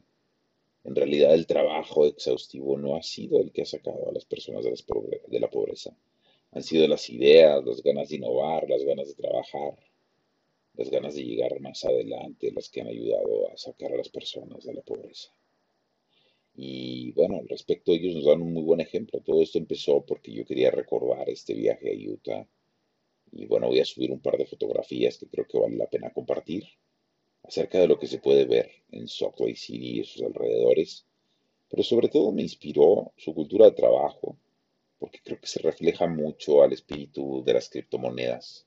En 0.83 0.95
realidad 0.95 1.33
el 1.33 1.47
trabajo 1.47 2.05
exhaustivo 2.05 2.77
no 2.77 2.97
ha 2.97 3.03
sido 3.03 3.39
el 3.39 3.51
que 3.51 3.61
ha 3.61 3.65
sacado 3.65 4.09
a 4.09 4.11
las 4.11 4.25
personas 4.25 4.65
de, 4.65 5.21
de 5.27 5.39
la 5.39 5.49
pobreza. 5.49 5.95
Han 6.55 6.63
sido 6.63 6.87
las 6.87 7.09
ideas, 7.09 7.63
las 7.65 7.81
ganas 7.81 8.09
de 8.09 8.17
innovar, 8.17 8.69
las 8.69 8.83
ganas 8.83 9.07
de 9.07 9.15
trabajar, 9.15 9.75
las 10.75 10.89
ganas 10.89 11.15
de 11.15 11.23
llegar 11.23 11.59
más 11.59 11.83
adelante, 11.83 12.51
las 12.51 12.69
que 12.69 12.81
han 12.81 12.87
ayudado 12.87 13.49
a 13.51 13.57
sacar 13.57 13.91
a 13.91 13.97
las 13.97 14.09
personas 14.09 14.63
de 14.63 14.73
la 14.73 14.81
pobreza. 14.81 15.33
Y 16.55 17.11
bueno, 17.13 17.39
al 17.39 17.47
respecto 17.47 17.91
ellos 17.91 18.13
nos 18.15 18.25
dan 18.25 18.41
un 18.41 18.53
muy 18.53 18.63
buen 18.63 18.81
ejemplo. 18.81 19.19
Todo 19.21 19.41
esto 19.41 19.57
empezó 19.57 20.05
porque 20.05 20.31
yo 20.31 20.45
quería 20.45 20.69
recordar 20.69 21.27
este 21.29 21.55
viaje 21.55 21.91
a 21.91 22.11
Utah 22.11 22.47
y 23.31 23.45
bueno, 23.47 23.67
voy 23.67 23.79
a 23.79 23.85
subir 23.85 24.11
un 24.11 24.19
par 24.19 24.37
de 24.37 24.45
fotografías 24.45 25.17
que 25.17 25.27
creo 25.27 25.47
que 25.47 25.57
vale 25.57 25.75
la 25.75 25.87
pena 25.87 26.13
compartir 26.13 26.65
acerca 27.41 27.79
de 27.79 27.87
lo 27.87 27.97
que 27.97 28.05
se 28.05 28.19
puede 28.19 28.45
ver 28.45 28.69
en 28.91 29.07
Salt 29.07 29.39
Lake 29.39 29.55
City 29.55 30.01
y 30.01 30.03
sus 30.03 30.21
alrededores. 30.21 31.07
Pero 31.67 31.81
sobre 31.81 32.09
todo 32.09 32.31
me 32.31 32.43
inspiró 32.43 33.11
su 33.17 33.33
cultura 33.33 33.65
de 33.65 33.71
trabajo, 33.75 34.37
porque 35.03 35.19
creo 35.21 35.37
que 35.37 35.47
se 35.47 35.59
refleja 35.59 36.07
mucho 36.07 36.63
al 36.63 36.71
espíritu 36.71 37.43
de 37.43 37.55
las 37.55 37.67
criptomonedas. 37.67 38.65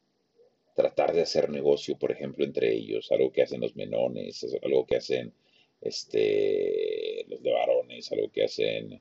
Tratar 0.75 1.15
de 1.15 1.23
hacer 1.23 1.49
negocio, 1.49 1.97
por 1.99 2.13
ejemplo, 2.13 2.45
entre 2.45 2.75
ellos, 2.75 3.11
algo 3.11 3.33
que 3.33 3.41
hacen 3.41 3.63
los 3.63 3.75
menones, 3.75 4.47
algo 4.63 4.85
que 4.85 4.97
hacen 4.97 5.33
este, 5.81 7.25
los 7.29 7.43
de 7.43 7.53
varones, 7.53 8.13
algo 8.13 8.31
que 8.31 8.45
hacen 8.45 9.01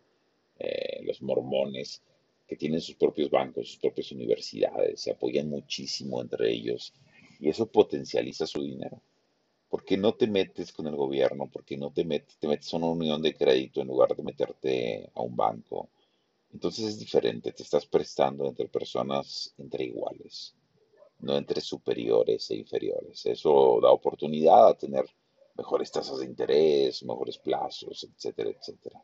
eh, 0.60 1.02
los 1.04 1.22
mormones 1.22 2.02
que 2.48 2.56
tienen 2.56 2.80
sus 2.80 2.96
propios 2.96 3.30
bancos, 3.30 3.68
sus 3.68 3.80
propias 3.80 4.14
universidades, 4.14 5.02
se 5.02 5.12
apoyan 5.12 5.50
muchísimo 5.50 6.22
entre 6.22 6.54
ellos 6.54 6.94
y 7.42 7.50
eso 7.50 7.70
potencializa 7.70 8.48
su 8.48 8.64
dinero. 8.64 9.02
¿Por 9.68 9.84
qué 9.84 9.98
no 9.98 10.14
te 10.14 10.28
metes 10.28 10.72
con 10.72 10.88
el 10.88 10.96
gobierno? 10.96 11.50
¿Por 11.52 11.66
qué 11.66 11.76
no 11.76 11.92
te 11.92 12.06
metes, 12.06 12.38
te 12.38 12.48
metes 12.48 12.74
a 12.74 12.78
una 12.78 12.92
unión 12.92 13.22
de 13.22 13.34
crédito 13.34 13.82
en 13.82 13.88
lugar 13.88 14.16
de 14.16 14.24
meterte 14.24 15.10
a 15.14 15.22
un 15.22 15.36
banco? 15.36 15.90
Entonces 16.56 16.86
es 16.86 17.00
diferente, 17.00 17.52
te 17.52 17.64
estás 17.64 17.86
prestando 17.86 18.48
entre 18.48 18.70
personas 18.70 19.54
entre 19.58 19.84
iguales, 19.84 20.56
no 21.20 21.36
entre 21.36 21.60
superiores 21.60 22.50
e 22.50 22.56
inferiores. 22.56 23.26
Eso 23.26 23.80
da 23.82 23.92
oportunidad 23.92 24.70
a 24.70 24.78
tener 24.78 25.06
mejores 25.56 25.92
tasas 25.92 26.20
de 26.20 26.26
interés, 26.26 27.04
mejores 27.04 27.38
plazos, 27.38 28.06
etcétera, 28.06 28.52
etcétera. 28.52 29.04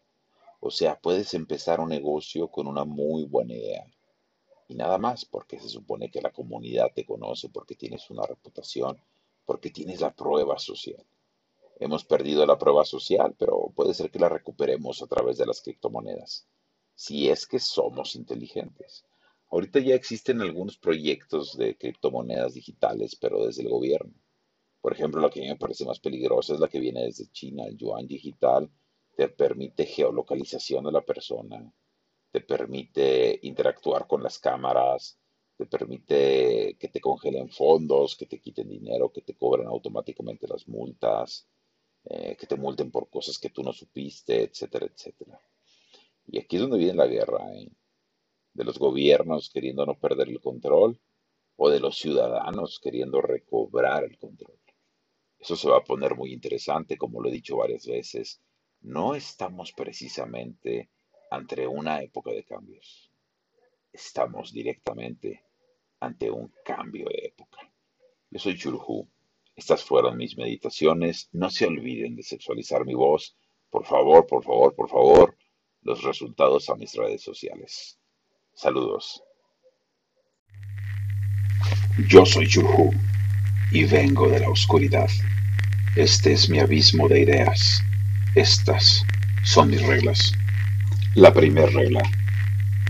O 0.62 0.72
sea, 0.72 0.98
puedes 0.98 1.34
empezar 1.34 1.82
un 1.82 1.90
negocio 1.90 2.48
con 2.48 2.68
una 2.68 2.86
muy 2.86 3.26
buena 3.26 3.54
idea. 3.54 3.86
Y 4.70 4.76
nada 4.76 4.98
más, 4.98 5.26
porque 5.26 5.60
se 5.60 5.68
supone 5.68 6.10
que 6.10 6.22
la 6.22 6.32
comunidad 6.32 6.94
te 6.96 7.06
conoce, 7.06 7.50
porque 7.50 7.76
tienes 7.76 8.10
una 8.10 8.26
reputación, 8.26 8.98
porque 9.46 9.72
tienes 9.72 10.00
la 10.00 10.16
prueba 10.16 10.58
social. 10.58 11.06
Hemos 11.82 12.06
perdido 12.06 12.46
la 12.46 12.58
prueba 12.58 12.86
social, 12.86 13.36
pero 13.38 13.74
puede 13.76 13.94
ser 13.94 14.10
que 14.10 14.20
la 14.20 14.30
recuperemos 14.30 15.02
a 15.02 15.08
través 15.08 15.38
de 15.38 15.46
las 15.46 15.62
criptomonedas, 15.62 16.48
si 17.02 17.30
es 17.30 17.48
que 17.48 17.58
somos 17.58 18.16
inteligentes. 18.16 19.04
Ahorita 19.50 19.80
ya 19.80 19.96
existen 19.96 20.40
algunos 20.40 20.78
proyectos 20.78 21.58
de 21.58 21.76
criptomonedas 21.76 22.54
digitales, 22.54 23.16
pero 23.16 23.48
desde 23.48 23.64
el 23.64 23.70
gobierno. 23.70 24.14
Por 24.82 24.94
ejemplo, 24.94 25.20
la 25.20 25.32
que 25.32 25.40
a 25.40 25.44
mí 25.44 25.50
me 25.50 25.56
parece 25.56 25.84
más 25.84 26.00
peligrosa 26.00 26.54
es 26.54 26.60
la 26.60 26.68
que 26.68 26.80
viene 26.80 27.02
desde 27.06 27.32
China, 27.32 27.64
el 27.66 27.76
yuan 27.76 28.06
digital, 28.06 28.70
te 29.18 29.30
permite 29.30 29.88
geolocalización 29.88 30.84
de 30.86 30.92
la 30.92 31.02
persona, 31.02 31.74
te 32.32 32.42
permite 32.42 33.40
interactuar 33.42 34.06
con 34.06 34.22
las 34.22 34.38
cámaras, 34.38 35.18
te 35.58 35.66
permite 35.66 36.78
que 36.80 36.88
te 36.90 37.02
congelen 37.02 37.50
fondos, 37.50 38.16
que 38.16 38.28
te 38.28 38.40
quiten 38.40 38.70
dinero, 38.70 39.12
que 39.12 39.24
te 39.24 39.34
cobren 39.34 39.66
automáticamente 39.66 40.48
las 40.48 40.68
multas, 40.68 41.48
eh, 42.06 42.36
que 42.40 42.46
te 42.46 42.58
multen 42.58 42.92
por 42.92 43.10
cosas 43.10 43.40
que 43.40 43.50
tú 43.50 43.64
no 43.64 43.74
supiste, 43.74 44.44
etcétera, 44.44 44.86
etcétera. 44.86 45.42
Y 46.32 46.40
aquí 46.40 46.56
es 46.56 46.62
donde 46.62 46.78
viene 46.78 46.96
la 46.96 47.08
guerra, 47.08 47.54
¿eh? 47.54 47.70
de 48.54 48.64
los 48.64 48.80
gobiernos 48.80 49.50
queriendo 49.50 49.86
no 49.86 49.96
perder 49.96 50.30
el 50.30 50.40
control 50.40 51.00
o 51.58 51.70
de 51.70 51.80
los 51.80 51.98
ciudadanos 51.98 52.80
queriendo 52.80 53.22
recobrar 53.22 54.06
el 54.06 54.18
control. 54.18 54.58
Eso 55.38 55.56
se 55.56 55.70
va 55.70 55.78
a 55.78 55.84
poner 55.84 56.16
muy 56.16 56.34
interesante, 56.34 56.98
como 56.98 57.22
lo 57.22 57.30
he 57.30 57.34
dicho 57.34 57.58
varias 57.58 57.86
veces 57.86 58.42
no 58.82 59.14
estamos 59.14 59.74
precisamente 59.74 60.90
ante 61.30 61.68
una 61.68 62.02
época 62.02 62.32
de 62.32 62.44
cambios. 62.44 63.12
Estamos 63.94 64.52
directamente 64.54 65.44
ante 66.00 66.32
un 66.32 66.52
cambio 66.64 67.06
de 67.10 67.28
época. 67.28 67.72
Yo 68.30 68.40
soy 68.40 68.58
Churhu. 68.58 69.08
Estas 69.56 69.84
fueron 69.84 70.18
mis 70.18 70.36
meditaciones. 70.38 71.30
No 71.32 71.50
se 71.52 71.68
olviden 71.68 72.16
de 72.16 72.24
sexualizar 72.24 72.86
mi 72.86 72.96
voz. 72.96 73.38
Por 73.70 73.86
favor, 73.86 74.26
por 74.26 74.44
favor, 74.44 74.74
por 74.74 74.90
favor. 74.90 75.38
Los 75.84 76.04
resultados 76.04 76.70
a 76.70 76.76
mis 76.76 76.94
redes 76.94 77.22
sociales. 77.22 77.98
Saludos. 78.54 79.24
Yo 82.08 82.26
soy 82.26 82.48
Churhu 82.48 82.92
y 83.72 83.86
vengo 83.86 84.30
de 84.30 84.40
la 84.40 84.50
oscuridad. 84.50 85.10
Este 85.96 86.34
es 86.34 86.50
mi 86.50 86.60
abismo 86.60 87.08
de 87.08 87.22
ideas 87.22 87.82
estas 88.36 89.04
son 89.44 89.72
mis 89.72 89.86
reglas. 89.86 90.32
La 91.16 91.34
primera 91.34 91.68
regla, 91.68 92.02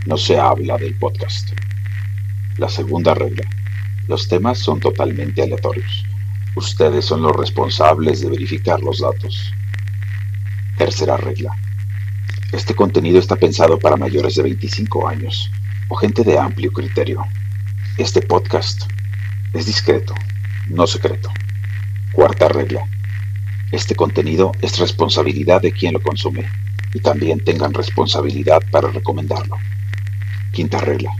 no 0.06 0.15
se 0.15 0.39
habla 0.39 0.77
del 0.77 0.95
podcast. 0.99 1.54
La 2.58 2.69
segunda 2.69 3.15
regla, 3.15 3.43
los 4.08 4.27
temas 4.27 4.60
son 4.60 4.80
totalmente 4.80 5.41
aleatorios. 5.41 6.06
Ustedes 6.56 7.06
son 7.06 7.23
los 7.23 7.36
responsables 7.36 8.21
de 8.21 8.30
verificar 8.30 8.82
los 8.82 8.99
datos. 8.99 9.51
Tercera 10.77 11.17
regla, 11.17 11.56
este 12.51 12.75
contenido 12.75 13.17
está 13.17 13.37
pensado 13.37 13.79
para 13.79 13.95
mayores 13.95 14.35
de 14.35 14.43
25 14.43 15.07
años 15.07 15.49
o 15.87 15.95
gente 15.95 16.23
de 16.23 16.37
amplio 16.37 16.71
criterio. 16.73 17.25
Este 17.97 18.21
podcast 18.21 18.83
es 19.53 19.65
discreto, 19.67 20.13
no 20.67 20.85
secreto. 20.85 21.29
Cuarta 22.11 22.49
regla, 22.49 22.85
este 23.71 23.95
contenido 23.95 24.51
es 24.61 24.79
responsabilidad 24.79 25.61
de 25.61 25.71
quien 25.71 25.93
lo 25.93 26.01
consume 26.01 26.45
y 26.93 26.99
también 26.99 27.41
tengan 27.41 27.73
responsabilidad 27.73 28.61
para 28.69 28.91
recomendarlo. 28.91 29.55
Quinta 30.51 30.79
regla. 30.79 31.11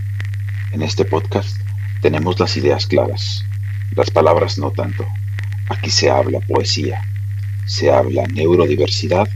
En 0.74 0.82
este 0.82 1.06
podcast 1.06 1.62
tenemos 2.02 2.42
las 2.42 2.58
ideas 2.58 2.88
claras, 2.88 3.46
las 3.96 4.12
palabras 4.12 4.58
no 4.58 4.72
tanto. 4.72 5.08
Aquí 5.70 5.92
se 5.92 6.10
habla 6.10 6.42
poesía, 6.42 7.02
se 7.66 7.90
habla 7.90 8.24
neurodiversidad 8.28 9.30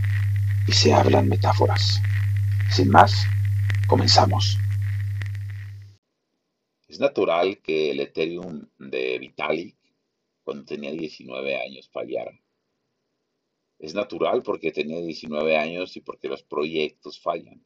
y 0.68 0.72
se 0.72 0.94
hablan 0.94 1.30
metáforas. 1.30 2.02
Sin 2.72 2.90
más, 2.90 3.26
comenzamos. 3.88 4.58
Es 6.88 7.00
natural 7.00 7.60
que 7.60 7.92
el 7.92 8.00
Ethereum 8.00 8.68
de 8.80 9.20
Vitalik, 9.20 9.76
cuando 10.44 10.66
tenía 10.66 10.92
19 10.92 11.56
años, 11.58 11.90
fallara 11.90 12.32
es 13.80 13.94
natural 13.94 14.42
porque 14.44 14.72
tenía 14.72 15.00
19 15.02 15.58
años 15.58 15.96
y 15.98 16.02
porque 16.02 16.28
los 16.28 16.44
proyectos 16.44 17.20
fallan. 17.20 17.64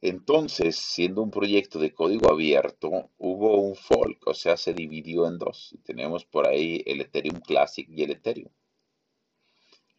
Entonces, 0.00 0.76
siendo 0.76 1.22
un 1.22 1.30
proyecto 1.30 1.80
de 1.80 1.92
código 1.92 2.30
abierto, 2.30 3.10
hubo 3.18 3.60
un 3.60 3.74
fork, 3.74 4.28
o 4.28 4.34
sea, 4.34 4.56
se 4.56 4.72
dividió 4.72 5.26
en 5.26 5.38
dos. 5.38 5.76
tenemos 5.82 6.24
por 6.24 6.46
ahí 6.46 6.82
el 6.86 7.00
Ethereum 7.00 7.40
Classic 7.40 7.88
y 7.88 8.04
el 8.04 8.12
Ethereum. 8.12 8.52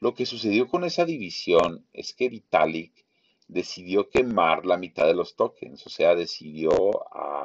Lo 0.02 0.14
que 0.14 0.26
sucedió 0.26 0.68
con 0.68 0.86
esa 0.86 1.04
división 1.04 1.86
es 1.92 2.14
que 2.14 2.30
Vitalik 2.30 3.06
decidió 3.48 4.10
quemar 4.10 4.66
la 4.66 4.78
mitad 4.78 5.06
de 5.06 5.14
los 5.14 5.36
tokens, 5.36 5.86
o 5.86 5.90
sea, 5.90 6.16
decidió 6.16 6.72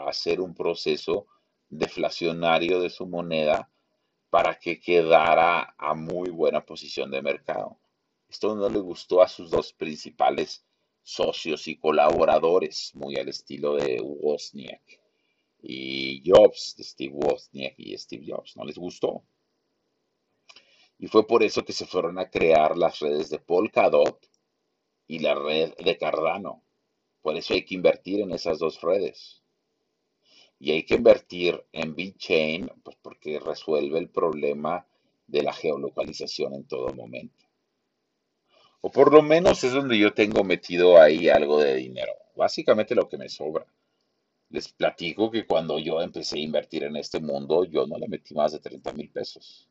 hacer 0.09 0.41
un 0.41 0.55
proceso 0.55 1.27
deflacionario 1.69 2.81
de 2.81 2.91
su 2.91 3.07
moneda 3.07 3.71
para 4.31 4.59
que 4.59 4.81
quedara 4.81 5.75
a 5.79 5.95
muy 5.95 6.31
buena 6.31 6.65
posición 6.65 7.11
de 7.11 7.23
mercado. 7.23 7.79
Esto 8.29 8.55
no 8.55 8.69
le 8.69 8.79
gustó 8.79 9.23
a 9.23 9.29
sus 9.29 9.51
dos 9.51 9.73
principales 9.73 10.65
socios 11.03 11.67
y 11.69 11.77
colaboradores, 11.77 12.93
muy 12.95 13.17
al 13.17 13.29
estilo 13.29 13.75
de 13.75 14.01
Wozniak 14.01 15.01
y 15.63 16.23
Jobs, 16.25 16.75
de 16.77 16.85
Steve 16.85 17.15
Wozniak 17.15 17.75
y 17.79 17.97
Steve 17.97 18.25
Jobs. 18.27 18.57
No 18.57 18.65
les 18.65 18.77
gustó. 18.77 19.25
Y 20.99 21.09
fue 21.09 21.27
por 21.27 21.43
eso 21.43 21.65
que 21.65 21.73
se 21.73 21.87
fueron 21.87 22.19
a 22.19 22.31
crear 22.31 22.77
las 22.77 23.01
redes 23.01 23.31
de 23.31 23.39
Polkadot 23.39 24.19
y 25.07 25.19
la 25.19 25.35
red 25.35 25.75
de 25.77 25.99
Cardano. 25.99 26.63
Por 27.23 27.37
eso 27.37 27.55
hay 27.55 27.65
que 27.65 27.75
invertir 27.75 28.21
en 28.21 28.33
esas 28.33 28.59
dos 28.59 28.81
redes. 28.81 29.43
Y 30.59 30.71
hay 30.73 30.85
que 30.85 30.95
invertir 30.95 31.65
en 31.73 31.95
BitChain, 31.95 32.71
pues 32.83 32.97
porque 33.03 33.41
resuelve 33.41 33.99
el 33.99 34.09
problema 34.09 34.87
de 35.27 35.43
la 35.43 35.53
geolocalización 35.53 36.55
en 36.55 36.65
todo 36.65 36.93
momento. 36.95 37.45
O 38.81 38.91
por 38.91 39.13
lo 39.13 39.23
menos 39.23 39.65
es 39.65 39.73
donde 39.73 39.99
yo 39.99 40.13
tengo 40.13 40.45
metido 40.45 41.01
ahí 41.01 41.29
algo 41.29 41.61
de 41.61 41.75
dinero. 41.77 42.13
Básicamente 42.37 42.95
lo 42.95 43.09
que 43.09 43.17
me 43.17 43.29
sobra. 43.29 43.67
Les 44.51 44.69
platico 44.69 45.31
que 45.31 45.47
cuando 45.47 45.79
yo 45.79 46.01
empecé 46.03 46.37
a 46.37 46.43
invertir 46.43 46.85
en 46.85 46.97
este 46.97 47.19
mundo, 47.21 47.65
yo 47.65 47.87
no 47.87 47.97
le 47.99 48.09
metí 48.09 48.35
más 48.35 48.53
de 48.53 48.61
30 48.61 48.93
mil 48.93 49.11
pesos. 49.11 49.69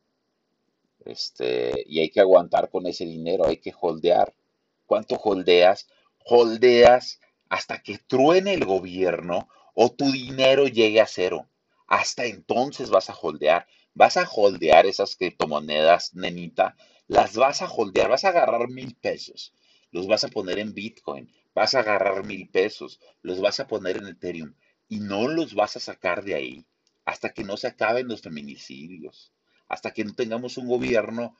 Este, 1.04 1.84
y 1.86 2.00
hay 2.00 2.10
que 2.10 2.20
aguantar 2.20 2.70
con 2.70 2.86
ese 2.86 3.04
dinero, 3.04 3.46
hay 3.46 3.58
que 3.58 3.72
holdear. 3.78 4.34
¿Cuánto 4.86 5.16
holdeas? 5.16 5.86
Holdeas 6.24 7.20
hasta 7.48 7.82
que 7.82 7.98
truene 7.98 8.54
el 8.54 8.64
gobierno 8.64 9.48
o 9.74 9.90
tu 9.92 10.10
dinero 10.10 10.66
llegue 10.66 11.00
a 11.00 11.06
cero. 11.06 11.48
Hasta 11.86 12.24
entonces 12.24 12.90
vas 12.90 13.10
a 13.10 13.14
holdear. 13.14 13.66
Vas 13.94 14.16
a 14.16 14.28
holdear 14.28 14.86
esas 14.86 15.16
criptomonedas, 15.16 16.14
nenita. 16.14 16.76
Las 17.06 17.36
vas 17.36 17.62
a 17.62 17.68
holdear. 17.68 18.08
Vas 18.08 18.24
a 18.24 18.30
agarrar 18.30 18.68
mil 18.68 18.94
pesos. 18.96 19.52
Los 19.90 20.06
vas 20.06 20.24
a 20.24 20.28
poner 20.28 20.58
en 20.58 20.74
Bitcoin. 20.74 21.30
Vas 21.54 21.74
a 21.74 21.80
agarrar 21.80 22.24
mil 22.24 22.48
pesos. 22.48 23.00
Los 23.22 23.40
vas 23.40 23.60
a 23.60 23.66
poner 23.66 23.98
en 23.98 24.08
Ethereum. 24.08 24.54
Y 24.88 25.00
no 25.00 25.28
los 25.28 25.54
vas 25.54 25.76
a 25.76 25.80
sacar 25.80 26.24
de 26.24 26.34
ahí 26.34 26.66
hasta 27.04 27.32
que 27.32 27.44
no 27.44 27.56
se 27.56 27.68
acaben 27.68 28.08
los 28.08 28.22
feminicidios. 28.22 29.33
Hasta 29.68 29.92
que 29.92 30.04
no 30.04 30.14
tengamos 30.14 30.56
un 30.56 30.68
gobierno 30.68 31.36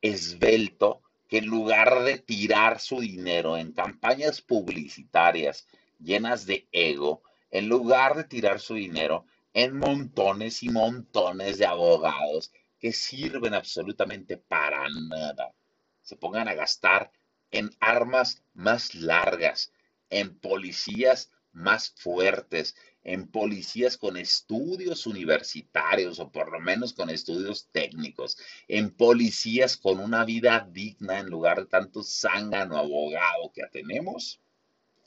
esbelto 0.00 1.02
que 1.28 1.38
en 1.38 1.46
lugar 1.46 2.02
de 2.04 2.18
tirar 2.18 2.80
su 2.80 3.00
dinero 3.00 3.56
en 3.56 3.72
campañas 3.72 4.40
publicitarias 4.40 5.66
llenas 5.98 6.46
de 6.46 6.68
ego, 6.72 7.22
en 7.50 7.68
lugar 7.68 8.16
de 8.16 8.24
tirar 8.24 8.60
su 8.60 8.74
dinero 8.74 9.26
en 9.52 9.76
montones 9.76 10.62
y 10.62 10.68
montones 10.68 11.58
de 11.58 11.66
abogados 11.66 12.52
que 12.78 12.92
sirven 12.92 13.54
absolutamente 13.54 14.36
para 14.36 14.86
nada, 15.08 15.54
se 16.02 16.16
pongan 16.16 16.48
a 16.48 16.54
gastar 16.54 17.10
en 17.50 17.70
armas 17.80 18.42
más 18.54 18.94
largas, 18.94 19.72
en 20.10 20.38
policías 20.38 21.30
más 21.52 21.90
fuertes, 21.96 22.76
en 23.06 23.28
policías 23.28 23.96
con 23.96 24.16
estudios 24.16 25.06
universitarios 25.06 26.18
o 26.18 26.28
por 26.32 26.50
lo 26.50 26.58
menos 26.58 26.92
con 26.92 27.08
estudios 27.08 27.68
técnicos, 27.70 28.36
en 28.66 28.90
policías 28.90 29.76
con 29.76 30.00
una 30.00 30.24
vida 30.24 30.68
digna 30.72 31.20
en 31.20 31.26
lugar 31.26 31.60
de 31.60 31.66
tanto 31.66 32.02
zángano 32.02 32.76
abogado 32.76 33.52
que 33.54 33.62
tenemos, 33.70 34.40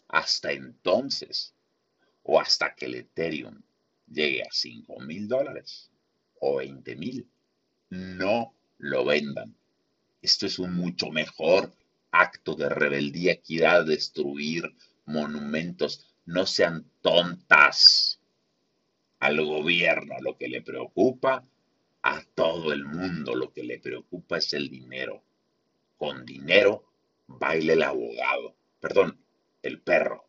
hasta 0.07 0.53
entonces 0.53 1.53
o 2.23 2.39
hasta 2.39 2.73
que 2.73 2.85
el 2.85 2.95
Ethereum 2.95 3.61
llegue 4.07 4.43
a 4.43 4.49
5 4.49 5.01
mil 5.01 5.27
dólares 5.27 5.91
o 6.39 6.59
20 6.59 6.95
mil, 6.95 7.29
no 7.89 8.55
lo 8.77 9.03
vendan. 9.03 9.53
Esto 10.21 10.45
es 10.45 10.57
un 10.57 10.73
mucho 10.73 11.11
mejor 11.11 11.75
acto 12.11 12.55
de 12.55 12.69
rebeldía 12.69 13.41
que 13.41 13.55
ir 13.55 13.65
a 13.65 13.83
destruir 13.83 14.73
monumentos 15.05 16.08
no 16.29 16.45
sean 16.45 16.85
tontas. 17.01 18.19
Al 19.19 19.43
gobierno 19.43 20.15
lo 20.21 20.37
que 20.37 20.47
le 20.47 20.61
preocupa, 20.61 21.43
a 22.03 22.23
todo 22.35 22.71
el 22.71 22.85
mundo 22.85 23.35
lo 23.35 23.51
que 23.51 23.63
le 23.63 23.79
preocupa 23.79 24.37
es 24.37 24.53
el 24.53 24.69
dinero. 24.69 25.23
Con 25.97 26.25
dinero 26.25 26.85
baile 27.25 27.73
el 27.73 27.83
abogado, 27.83 28.55
perdón, 28.79 29.19
el 29.63 29.81
perro. 29.81 30.25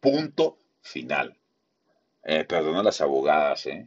Punto 0.00 0.58
final. 0.80 1.36
Eh, 2.24 2.44
perdón 2.44 2.76
a 2.76 2.82
las 2.82 3.02
abogadas, 3.02 3.66
¿eh? 3.66 3.86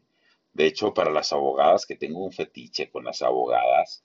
De 0.54 0.68
hecho, 0.68 0.94
para 0.94 1.12
las 1.12 1.34
abogadas 1.34 1.88
que 1.88 1.96
tengo 1.96 2.24
un 2.24 2.32
fetiche 2.32 2.92
con 2.92 3.04
las 3.04 3.24
abogadas, 3.24 4.04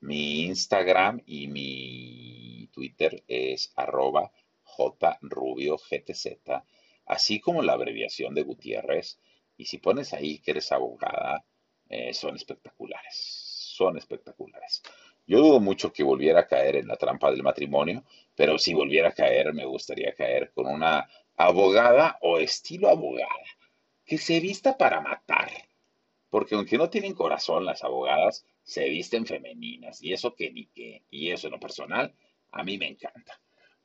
mi 0.00 0.44
Instagram 0.46 1.20
y 1.26 1.48
mi 1.48 2.70
Twitter 2.72 3.22
es 3.28 3.72
arroba 3.76 4.32
JRubioGTZ, 4.76 6.26
así 7.06 7.40
como 7.40 7.62
la 7.62 7.74
abreviación 7.74 8.34
de 8.34 8.42
Gutiérrez. 8.42 9.18
Y 9.56 9.66
si 9.66 9.78
pones 9.78 10.12
ahí 10.14 10.38
que 10.38 10.52
eres 10.52 10.72
abogada, 10.72 11.44
eh, 11.88 12.14
son 12.14 12.36
espectaculares, 12.36 13.14
son 13.14 13.98
espectaculares. 13.98 14.82
Yo 15.26 15.38
dudo 15.40 15.60
mucho 15.60 15.92
que 15.92 16.02
volviera 16.02 16.40
a 16.40 16.46
caer 16.46 16.76
en 16.76 16.88
la 16.88 16.96
trampa 16.96 17.30
del 17.30 17.42
matrimonio, 17.42 18.04
pero 18.34 18.58
si 18.58 18.74
volviera 18.74 19.10
a 19.10 19.12
caer, 19.12 19.52
me 19.52 19.64
gustaría 19.64 20.14
caer 20.14 20.50
con 20.52 20.66
una 20.66 21.08
abogada 21.36 22.18
o 22.20 22.38
estilo 22.38 22.88
abogada, 22.88 23.28
que 24.04 24.18
se 24.18 24.40
vista 24.40 24.76
para 24.76 25.00
matar. 25.00 25.50
Porque 26.30 26.54
aunque 26.54 26.78
no 26.78 26.90
tienen 26.90 27.14
corazón 27.14 27.64
las 27.64 27.82
abogadas, 27.82 28.44
se 28.62 28.88
visten 28.88 29.26
femeninas. 29.26 30.02
Y 30.02 30.12
eso 30.12 30.34
que 30.34 30.50
ni 30.50 30.66
qué. 30.66 31.04
Y 31.10 31.30
eso 31.30 31.48
en 31.48 31.52
lo 31.52 31.60
personal, 31.60 32.14
a 32.52 32.62
mí 32.62 32.78
me 32.78 32.88
encanta. 32.88 33.40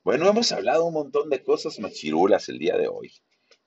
Bueno, 0.06 0.28
hemos 0.28 0.52
hablado 0.52 0.84
un 0.84 0.94
montón 0.94 1.28
de 1.30 1.42
cosas 1.42 1.80
machirulas 1.80 2.48
el 2.48 2.60
día 2.60 2.76
de 2.76 2.86
hoy. 2.86 3.10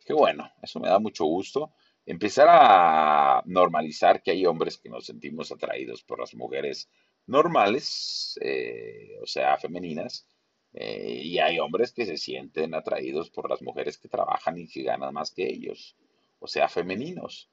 Qué 0.06 0.13
bueno, 0.13 0.49
eso 0.62 0.80
me 0.80 0.88
da 0.88 0.97
mucho 0.97 1.25
gusto. 1.25 1.73
Empezar 2.06 2.47
a 2.49 3.43
normalizar 3.45 4.23
que 4.23 4.32
hay 4.32 4.45
hombres 4.45 4.78
que 4.78 4.88
nos 4.88 5.06
sentimos 5.06 5.52
atraídos 5.52 6.02
por 6.02 6.17
las 6.17 6.34
mujeres 6.36 6.89
normales, 7.28 8.39
eh, 8.41 9.19
o 9.21 9.28
sea, 9.28 9.58
femeninas, 9.58 10.25
eh, 10.71 11.23
y 11.25 11.39
hay 11.39 11.60
hombres 11.60 11.91
que 11.91 12.06
se 12.06 12.15
sienten 12.15 12.73
atraídos 12.73 13.30
por 13.30 13.49
las 13.49 13.62
mujeres 13.62 13.97
que 13.97 14.08
trabajan 14.08 14.58
y 14.58 14.69
que 14.69 14.84
ganan 14.84 15.13
más 15.13 15.32
que 15.32 15.45
ellos, 15.45 15.97
o 16.39 16.47
sea, 16.47 16.69
femeninos. 16.69 17.49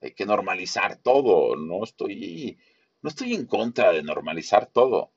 Hay 0.00 0.14
que 0.14 0.26
normalizar 0.26 0.96
todo. 0.96 1.54
No 1.54 1.84
estoy, 1.84 2.58
no 3.02 3.08
estoy 3.08 3.34
en 3.34 3.46
contra 3.46 3.92
de 3.92 4.02
normalizar 4.02 4.66
todo. 4.66 5.12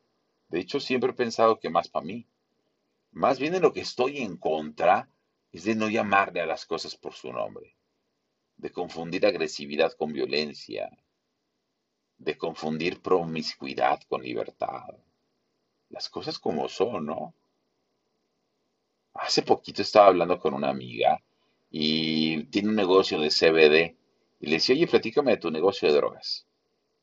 De 0.47 0.59
hecho, 0.59 0.79
siempre 0.79 1.09
he 1.09 1.15
pensado 1.15 1.59
que 1.59 1.71
más 1.71 1.89
para 1.89 2.05
mí. 2.05 2.27
Más 3.11 3.37
bien 3.39 3.61
lo 3.61 3.71
que 3.71 3.81
estoy 3.81 4.17
en 4.17 4.35
contra 4.37 5.09
es 5.51 5.63
de 5.63 5.75
no 5.75 5.89
llamarle 5.89 6.41
a 6.41 6.47
las 6.47 6.65
cosas 6.65 6.95
por 6.95 7.13
su 7.13 7.31
nombre, 7.31 7.75
de 8.57 8.71
confundir 8.71 9.25
agresividad 9.25 9.93
con 9.93 10.13
violencia, 10.13 10.89
de 12.19 12.37
confundir 12.37 13.01
promiscuidad 13.01 13.99
con 14.03 14.21
libertad. 14.21 14.89
Las 15.89 16.07
cosas 16.09 16.39
como 16.39 16.69
son, 16.69 17.07
¿no? 17.07 17.33
Hace 19.13 19.43
poquito 19.43 19.83
estaba 19.83 20.07
hablando 20.07 20.39
con 20.39 20.53
una 20.55 20.69
amiga 20.69 21.21
y 21.69 22.45
tiene 22.45 22.69
un 22.69 22.75
negocio 22.75 23.19
de 23.19 23.29
CBD 23.29 23.95
y 24.39 24.47
le 24.47 24.53
decía, 24.53 24.73
oye, 24.75 24.87
platícame 24.87 25.31
de 25.31 25.37
tu 25.37 25.51
negocio 25.51 25.87
de 25.89 25.95
drogas. 25.95 26.47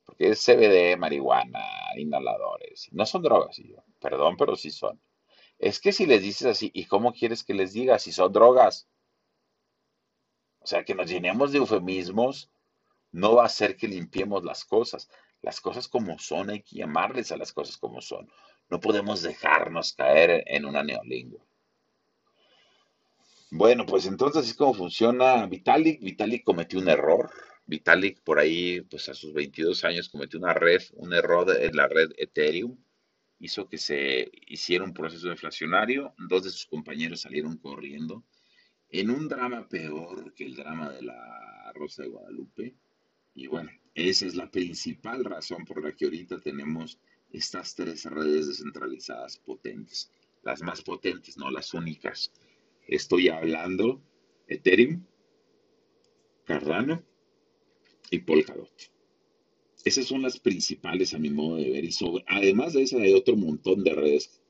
Porque 0.05 0.31
es 0.31 0.45
CBD, 0.45 0.97
marihuana, 0.99 1.65
inhaladores. 1.97 2.89
No 2.93 3.07
son 3.07 3.23
drogas. 3.23 3.59
Yo, 3.59 3.85
perdón, 4.01 4.37
pero 4.37 4.57
sí 4.57 4.71
son. 4.71 5.01
Es 5.59 5.81
que 5.81 5.93
si 5.93 6.07
les 6.07 6.23
dices 6.23 6.47
así, 6.47 6.71
¿y 6.75 6.85
cómo 6.85 7.13
quieres 7.13 7.43
que 7.43 7.55
les 7.55 7.73
diga 7.73 7.99
si 7.99 8.13
son 8.13 8.33
drogas? 8.33 8.89
O 10.61 10.67
sea, 10.67 10.85
que 10.85 10.95
nos 10.95 11.09
llenemos 11.09 11.53
de 11.53 11.59
eufemismos 11.59 12.51
no 13.13 13.37
va 13.37 13.45
a 13.45 13.47
hacer 13.47 13.77
que 13.77 13.89
limpiemos 13.89 14.45
las 14.45 14.65
cosas. 14.65 15.09
Las 15.41 15.61
cosas 15.61 15.89
como 15.89 16.19
son, 16.19 16.51
hay 16.51 16.63
que 16.63 16.77
llamarles 16.77 17.33
a 17.33 17.37
las 17.37 17.53
cosas 17.53 17.79
como 17.79 18.03
son. 18.03 18.29
No 18.69 18.81
podemos 18.81 19.23
dejarnos 19.23 19.93
caer 19.95 20.45
en 20.47 20.67
una 20.67 20.83
neolingua. 20.83 21.41
Bueno, 23.51 23.87
pues 23.87 24.07
entonces 24.07 24.43
así 24.43 24.51
es 24.51 24.57
como 24.57 24.75
funciona 24.75 25.47
Vitalik. 25.47 26.03
Vitalik 26.03 26.45
cometió 26.45 26.79
un 26.79 26.89
error. 26.89 27.31
Vitalik 27.65 28.21
por 28.23 28.39
ahí, 28.39 28.83
pues 28.83 29.09
a 29.09 29.15
sus 29.15 29.33
22 29.33 29.85
años 29.85 30.09
cometió 30.09 30.39
una 30.39 30.53
red, 30.53 30.83
un 30.95 31.15
error 31.15 31.57
en 31.59 31.75
la 31.75 31.89
red 31.89 32.11
Ethereum 32.19 32.77
hizo 33.39 33.69
que 33.69 33.79
se 33.79 34.31
hiciera 34.47 34.85
un 34.85 34.95
proceso 34.95 35.29
inflacionario. 35.29 36.15
Dos 36.19 36.45
de 36.45 36.51
sus 36.51 36.67
compañeros 36.67 37.21
salieron 37.21 37.57
corriendo 37.59 38.25
en 38.91 39.11
un 39.11 39.29
drama 39.29 39.69
peor 39.69 40.33
que 40.35 40.45
el 40.45 40.57
drama 40.57 40.91
de 40.91 41.03
la 41.03 41.73
Rosa 41.75 42.03
de 42.03 42.09
Guadalupe. 42.09 42.75
Y 43.35 43.47
bueno, 43.47 43.71
esa 43.95 44.27
es 44.27 44.35
la 44.35 44.51
principal 44.51 45.25
razón 45.25 45.65
por 45.65 45.83
la 45.83 45.93
que 45.93 46.07
ahorita 46.07 46.41
tenemos 46.41 46.99
estas 47.33 47.75
tres 47.75 48.05
redes 48.05 48.49
descentralizadas 48.49 49.39
potentes. 49.39 50.11
Las 50.43 50.63
más 50.63 50.83
potentes, 50.83 51.37
no 51.37 51.51
las 51.51 51.75
únicas. 51.75 52.33
Estoy 52.87 53.29
hablando 53.29 54.01
Ethereum, 54.47 55.05
Cardano 56.45 57.03
y 58.11 58.21
Polkadot. 58.21 58.96
Esas 59.87 60.07
son 60.07 60.23
las 60.23 60.41
principales 60.41 61.15
a 61.15 61.19
mi 61.21 61.31
modo 61.31 61.59
de 61.59 61.71
ver. 61.71 61.85
Y 61.85 61.95
además 62.27 62.73
de 62.73 62.83
eso 62.83 62.99
hay 62.99 63.15
otro 63.15 63.37
montón 63.37 63.85
de 63.85 63.95
redes 63.95 64.43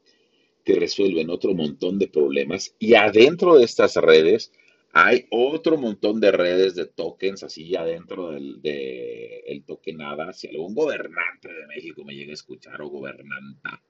que 0.65 0.77
resuelven 0.77 1.29
otro 1.29 1.53
montón 1.53 1.99
de 1.99 2.09
problemas. 2.09 2.75
Y 2.79 2.95
adentro 2.95 3.59
de 3.59 3.65
estas 3.65 3.97
redes 3.97 4.51
hay 4.95 5.27
otro 5.31 5.77
montón 5.77 6.21
de 6.21 6.33
redes 6.33 6.75
de 6.75 6.87
tokens 6.87 7.43
así 7.43 7.77
adentro 7.77 8.31
del 8.31 8.63
de, 8.63 9.41
el 9.47 9.63
tokenada. 9.65 10.33
Si 10.33 10.49
algún 10.49 10.75
gobernante 10.75 11.53
de 11.53 11.67
México 11.67 12.03
me 12.03 12.15
llega 12.15 12.31
a 12.31 12.41
escuchar 12.41 12.81
o 12.81 12.89
gobernanta, 12.89 13.83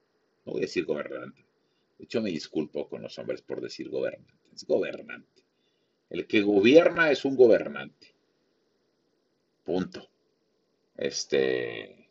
no 0.45 0.51
voy 0.51 0.63
a 0.63 0.65
decir 0.65 0.83
gobernante. 0.83 1.45
De 1.97 2.03
hecho, 2.03 2.21
me 2.21 2.29
disculpo 2.29 2.89
con 2.89 3.03
los 3.03 3.17
hombres 3.19 3.41
por 3.41 3.61
decir 3.61 3.87
gobernante. 3.87 4.33
Es 4.53 4.65
gobernante. 4.65 5.43
El 6.09 6.27
que 6.27 6.41
gobierna 6.41 7.09
es 7.09 7.23
un 7.23 7.37
gobernante. 7.37 8.13
Punto. 9.63 10.09
Este. 10.97 12.09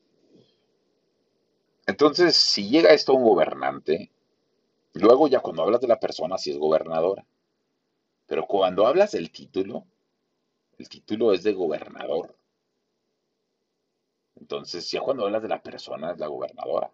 Entonces, 1.87 2.37
si 2.37 2.69
llega 2.69 2.91
esto 2.91 3.13
a 3.13 3.17
un 3.17 3.25
gobernante, 3.25 4.11
luego 4.95 5.29
ya 5.29 5.41
cuando 5.41 5.63
hablas 5.63 5.81
de 5.81 5.89
la 5.89 6.01
persona, 6.01 6.39
si 6.39 6.51
es 6.51 6.59
gobernadora. 6.59 7.25
Pero 8.27 8.47
cuando 8.47 8.87
hablas 8.87 9.13
del 9.13 9.31
título, 9.31 9.85
el 10.79 10.89
título 10.89 11.33
es 11.33 11.43
de 11.43 11.53
gobernador. 11.53 12.37
Entonces, 14.37 14.91
ya 14.91 15.01
cuando 15.01 15.25
hablas 15.25 15.43
de 15.43 15.49
la 15.49 15.63
persona, 15.63 16.13
es 16.13 16.19
la 16.19 16.27
gobernadora. 16.27 16.91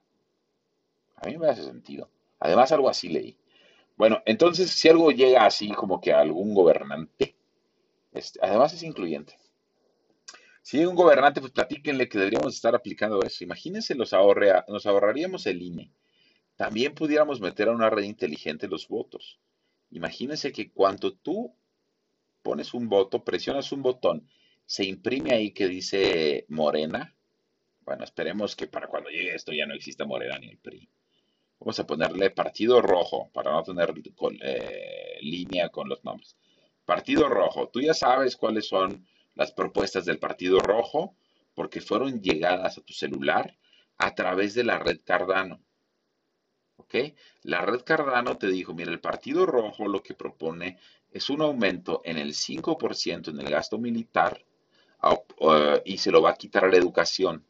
A 1.16 1.26
mí 1.26 1.38
me 1.38 1.48
hace 1.48 1.64
sentido. 1.64 2.09
Además, 2.38 2.72
algo 2.72 2.88
así 2.88 3.09
leí. 3.09 3.37
Bueno, 3.96 4.22
entonces, 4.26 4.70
si 4.70 4.88
algo 4.88 5.11
llega 5.11 5.44
así 5.46 5.70
como 5.72 6.00
que 6.00 6.12
a 6.12 6.20
algún 6.20 6.55
gobernante, 6.55 7.35
este, 8.12 8.38
además 8.42 8.74
es 8.74 8.83
incluyente. 8.83 9.37
Si 10.62 10.85
un 10.85 10.94
gobernante, 10.94 11.40
pues 11.40 11.53
platíquenle 11.53 12.09
que 12.09 12.18
deberíamos 12.18 12.55
estar 12.55 12.75
aplicando 12.75 13.20
eso. 13.22 13.42
Imagínense, 13.42 13.96
los 13.96 14.12
nos 14.12 14.87
ahorraríamos 14.87 15.46
el 15.46 15.61
INE. 15.61 15.90
También 16.57 16.94
pudiéramos 16.94 17.40
meter 17.40 17.68
a 17.68 17.72
una 17.72 17.90
red 17.90 18.05
inteligente 18.05 18.68
los 18.68 18.87
votos. 18.87 19.40
Imagínense 19.90 20.53
que 20.53 20.70
cuando 20.70 21.12
tú 21.12 21.53
pones 22.42 22.75
un 22.75 22.88
voto, 22.88 23.25
presionas 23.25 23.72
un 23.72 23.83
botón, 23.83 24.29
se 24.64 24.85
imprime 24.85 25.35
ahí 25.35 25.51
que 25.51 25.66
dice 25.66 26.46
Morena. 26.48 27.14
Bueno, 27.81 28.05
esperemos 28.05 28.55
que 28.55 28.68
para 28.68 28.87
cuando 28.87 29.11
llegue 29.11 29.35
esto 29.35 29.53
ya 29.53 29.66
no 29.66 29.75
exista 29.75 30.05
Morena 30.05 30.38
ni 30.38 30.48
el 30.48 30.59
PRI. 30.59 30.88
Vamos 31.59 31.79
a 31.81 31.87
ponerle 31.87 32.31
Partido 32.31 32.81
Rojo 32.81 33.31
para 33.33 33.53
no 33.53 33.62
tener 33.64 33.92
eh, 34.40 35.18
línea 35.20 35.68
con 35.70 35.88
los 35.88 36.05
nombres. 36.05 36.37
Partido 36.85 37.29
Rojo, 37.29 37.68
tú 37.68 37.81
ya 37.81 37.94
sabes 37.94 38.37
cuáles 38.37 38.66
son 38.66 39.07
las 39.35 39.53
propuestas 39.53 40.05
del 40.05 40.18
Partido 40.18 40.61
Rojo 40.61 41.14
porque 41.55 41.81
fueron 41.81 42.21
llegadas 42.21 42.79
a 42.79 42.83
tu 42.83 42.92
celular 42.92 43.57
a 43.99 44.14
través 44.14 44.55
de 44.55 44.64
la 44.64 44.79
red 44.79 45.01
Cardano. 45.05 45.61
La 47.42 47.62
red 47.62 47.83
Cardano 47.83 48.37
te 48.37 48.49
dijo, 48.49 48.75
mira, 48.75 48.90
el 48.90 49.01
Partido 49.01 49.47
Rojo 49.47 49.88
lo 49.88 50.03
que 50.03 50.14
propone 50.14 50.79
es 51.11 51.31
un 51.31 51.40
aumento 51.40 52.03
en 52.05 52.18
el 52.18 52.35
5% 52.35 53.29
en 53.29 53.40
el 53.40 53.49
gasto 53.49 53.79
militar 53.79 54.45
y 55.85 55.99
se 55.99 56.11
lo 56.11 56.21
va 56.23 56.31
a 56.31 56.37
quitar 56.37 56.64
a 56.64 56.71
la 56.71 56.77
educación. 56.77 57.45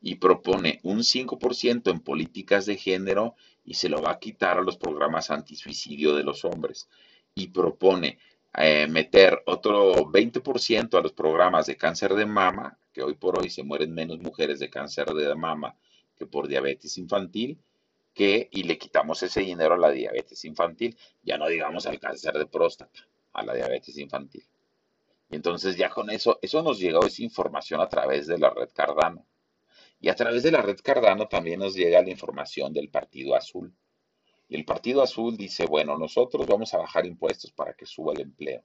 Y 0.00 0.16
propone 0.16 0.80
un 0.82 0.98
5% 0.98 1.90
en 1.90 2.00
políticas 2.00 2.66
de 2.66 2.76
género 2.76 3.34
y 3.64 3.74
se 3.74 3.88
lo 3.88 4.02
va 4.02 4.12
a 4.12 4.18
quitar 4.18 4.58
a 4.58 4.62
los 4.62 4.76
programas 4.76 5.30
antisuicidio 5.30 6.14
de 6.14 6.24
los 6.24 6.44
hombres. 6.44 6.88
Y 7.34 7.48
propone 7.48 8.18
eh, 8.54 8.86
meter 8.86 9.42
otro 9.46 9.94
20% 10.10 10.98
a 10.98 11.00
los 11.00 11.12
programas 11.12 11.66
de 11.66 11.76
cáncer 11.76 12.14
de 12.14 12.26
mama, 12.26 12.78
que 12.92 13.02
hoy 13.02 13.14
por 13.14 13.38
hoy 13.38 13.50
se 13.50 13.62
mueren 13.62 13.94
menos 13.94 14.18
mujeres 14.20 14.58
de 14.60 14.70
cáncer 14.70 15.06
de 15.06 15.34
mama 15.34 15.76
que 16.16 16.26
por 16.26 16.48
diabetes 16.48 16.98
infantil 16.98 17.58
que 18.14 18.48
y 18.50 18.64
le 18.64 18.78
quitamos 18.78 19.22
ese 19.22 19.40
dinero 19.40 19.74
a 19.74 19.78
la 19.78 19.90
diabetes 19.90 20.44
infantil, 20.44 20.96
ya 21.22 21.38
no 21.38 21.48
digamos 21.48 21.86
al 21.86 21.98
cáncer 21.98 22.34
de 22.34 22.46
próstata, 22.46 23.00
a 23.32 23.42
la 23.42 23.54
diabetes 23.54 23.96
infantil. 23.98 24.44
Entonces 25.30 25.76
ya 25.76 25.88
con 25.88 26.10
eso, 26.10 26.38
eso 26.42 26.62
nos 26.62 26.78
llegó 26.78 27.06
esa 27.06 27.22
información 27.22 27.80
a 27.80 27.88
través 27.88 28.26
de 28.26 28.38
la 28.38 28.50
red 28.50 28.68
Cardano. 28.74 29.24
Y 30.00 30.08
a 30.08 30.14
través 30.14 30.42
de 30.42 30.50
la 30.50 30.60
red 30.62 30.78
Cardano 30.82 31.28
también 31.28 31.60
nos 31.60 31.74
llega 31.74 32.02
la 32.02 32.10
información 32.10 32.72
del 32.72 32.90
Partido 32.90 33.34
Azul. 33.34 33.72
Y 34.52 34.56
el 34.56 34.66
Partido 34.66 35.00
Azul 35.00 35.38
dice, 35.38 35.64
bueno, 35.64 35.96
nosotros 35.96 36.46
vamos 36.46 36.74
a 36.74 36.76
bajar 36.76 37.06
impuestos 37.06 37.50
para 37.52 37.72
que 37.72 37.86
suba 37.86 38.12
el 38.12 38.20
empleo. 38.20 38.62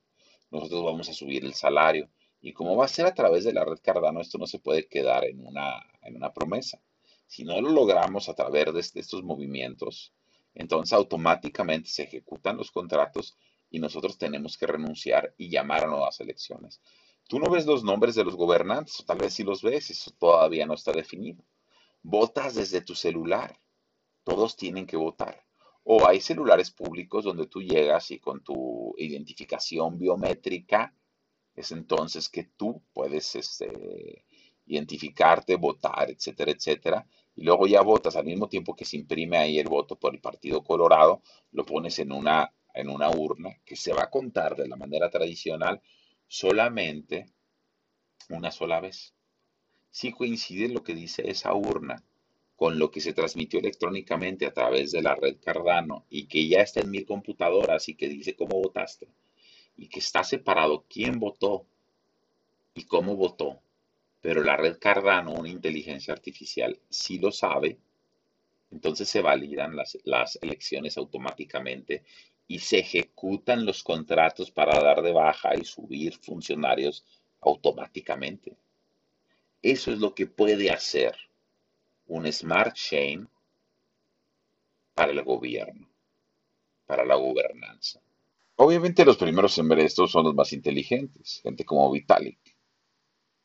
Nosotros 0.51 0.83
vamos 0.83 1.07
a 1.07 1.13
subir 1.13 1.45
el 1.45 1.53
salario. 1.53 2.09
Y 2.41 2.51
como 2.51 2.75
va 2.75 2.83
a 2.83 2.89
ser 2.89 3.05
a 3.05 3.13
través 3.13 3.45
de 3.45 3.53
la 3.53 3.63
red 3.63 3.79
Cardano, 3.81 4.19
esto 4.19 4.37
no 4.37 4.47
se 4.47 4.59
puede 4.59 4.89
quedar 4.89 5.23
en 5.23 5.47
una, 5.47 5.81
en 6.01 6.17
una 6.17 6.33
promesa. 6.33 6.81
Si 7.25 7.45
no 7.45 7.61
lo 7.61 7.69
logramos 7.69 8.27
a 8.27 8.33
través 8.33 8.93
de 8.93 8.99
estos 8.99 9.23
movimientos, 9.23 10.11
entonces 10.55 10.91
automáticamente 10.91 11.87
se 11.89 12.03
ejecutan 12.03 12.57
los 12.57 12.69
contratos 12.69 13.37
y 13.69 13.79
nosotros 13.79 14.17
tenemos 14.17 14.57
que 14.57 14.67
renunciar 14.67 15.35
y 15.37 15.47
llamar 15.47 15.85
a 15.85 15.87
nuevas 15.87 16.19
elecciones. 16.19 16.81
Tú 17.29 17.39
no 17.39 17.49
ves 17.49 17.65
los 17.65 17.85
nombres 17.85 18.13
de 18.15 18.25
los 18.25 18.35
gobernantes, 18.35 18.99
o 18.99 19.05
tal 19.05 19.19
vez 19.19 19.35
sí 19.35 19.45
los 19.45 19.61
ves, 19.61 19.89
eso 19.89 20.11
todavía 20.19 20.65
no 20.65 20.73
está 20.73 20.91
definido. 20.91 21.45
Votas 22.03 22.55
desde 22.55 22.81
tu 22.81 22.93
celular, 22.93 23.57
todos 24.25 24.57
tienen 24.57 24.85
que 24.85 24.97
votar. 24.97 25.46
O 25.89 26.05
hay 26.05 26.19
celulares 26.19 26.69
públicos 26.69 27.23
donde 27.23 27.47
tú 27.47 27.61
llegas 27.61 28.11
y 28.11 28.19
con 28.19 28.43
tu 28.43 28.93
identificación 28.97 29.97
biométrica 29.97 30.93
es 31.55 31.71
entonces 31.71 32.27
que 32.27 32.43
tú 32.43 32.83
puedes 32.91 33.35
este, 33.35 34.25
identificarte, 34.65 35.55
votar, 35.55 36.09
etcétera, 36.11 36.51
etcétera. 36.51 37.07
Y 37.35 37.43
luego 37.43 37.67
ya 37.67 37.83
votas 37.83 38.17
al 38.17 38.25
mismo 38.25 38.49
tiempo 38.49 38.75
que 38.75 38.83
se 38.83 38.97
imprime 38.97 39.37
ahí 39.37 39.59
el 39.59 39.69
voto 39.69 39.95
por 39.97 40.13
el 40.13 40.19
Partido 40.19 40.61
Colorado, 40.61 41.21
lo 41.53 41.65
pones 41.65 41.99
en 41.99 42.11
una, 42.11 42.53
en 42.73 42.89
una 42.89 43.09
urna 43.09 43.57
que 43.63 43.77
se 43.77 43.93
va 43.93 44.03
a 44.03 44.09
contar 44.09 44.57
de 44.57 44.67
la 44.67 44.75
manera 44.75 45.09
tradicional 45.09 45.81
solamente 46.27 47.31
una 48.27 48.51
sola 48.51 48.81
vez. 48.81 49.13
Si 49.89 50.11
coincide 50.11 50.67
lo 50.67 50.83
que 50.83 50.93
dice 50.93 51.29
esa 51.29 51.53
urna 51.53 52.03
con 52.57 52.79
lo 52.79 52.89
que 52.89 53.01
se 53.01 53.13
transmitió 53.13 53.59
electrónicamente 53.59 54.47
a 54.47 54.51
través 54.51 54.91
de 54.91 55.03
la 55.03 55.13
red 55.13 55.37
Cardano 55.39 56.05
y 56.09 56.25
que 56.25 56.47
ya 56.47 56.61
está 56.61 56.81
en 56.81 56.89
mil 56.89 57.05
computadoras 57.05 57.87
y 57.87 57.93
que 57.93 58.09
dice 58.09 58.35
cómo 58.35 58.59
votaste 58.59 59.07
y 59.77 59.87
que 59.87 59.99
está 59.99 60.23
separado 60.23 60.83
quién 60.89 61.19
votó 61.19 61.67
y 62.73 62.85
cómo 62.85 63.15
votó, 63.15 63.61
pero 64.21 64.43
la 64.43 64.57
red 64.57 64.79
Cardano, 64.79 65.33
una 65.33 65.49
inteligencia 65.49 66.15
artificial, 66.15 66.79
sí 66.89 67.19
lo 67.19 67.31
sabe, 67.31 67.77
entonces 68.71 69.07
se 69.07 69.21
validan 69.21 69.75
las, 69.75 69.95
las 70.03 70.39
elecciones 70.41 70.97
automáticamente 70.97 72.03
y 72.47 72.57
se 72.57 72.79
ejecutan 72.79 73.67
los 73.67 73.83
contratos 73.83 74.49
para 74.49 74.81
dar 74.81 75.03
de 75.03 75.11
baja 75.11 75.55
y 75.55 75.63
subir 75.63 76.17
funcionarios 76.17 77.05
automáticamente. 77.39 78.57
Eso 79.61 79.91
es 79.91 79.99
lo 79.99 80.15
que 80.15 80.25
puede 80.25 80.71
hacer 80.71 81.15
un 82.07 82.31
smart 82.31 82.73
chain 82.75 83.27
para 84.93 85.11
el 85.11 85.23
gobierno, 85.23 85.87
para 86.85 87.05
la 87.05 87.15
gobernanza. 87.15 88.01
Obviamente 88.55 89.05
los 89.05 89.17
primeros 89.17 89.57
en 89.57 89.67
ver 89.69 89.79
esto 89.79 90.07
son 90.07 90.25
los 90.25 90.35
más 90.35 90.51
inteligentes, 90.53 91.41
gente 91.43 91.63
como 91.63 91.91
Vitalik 91.91 92.39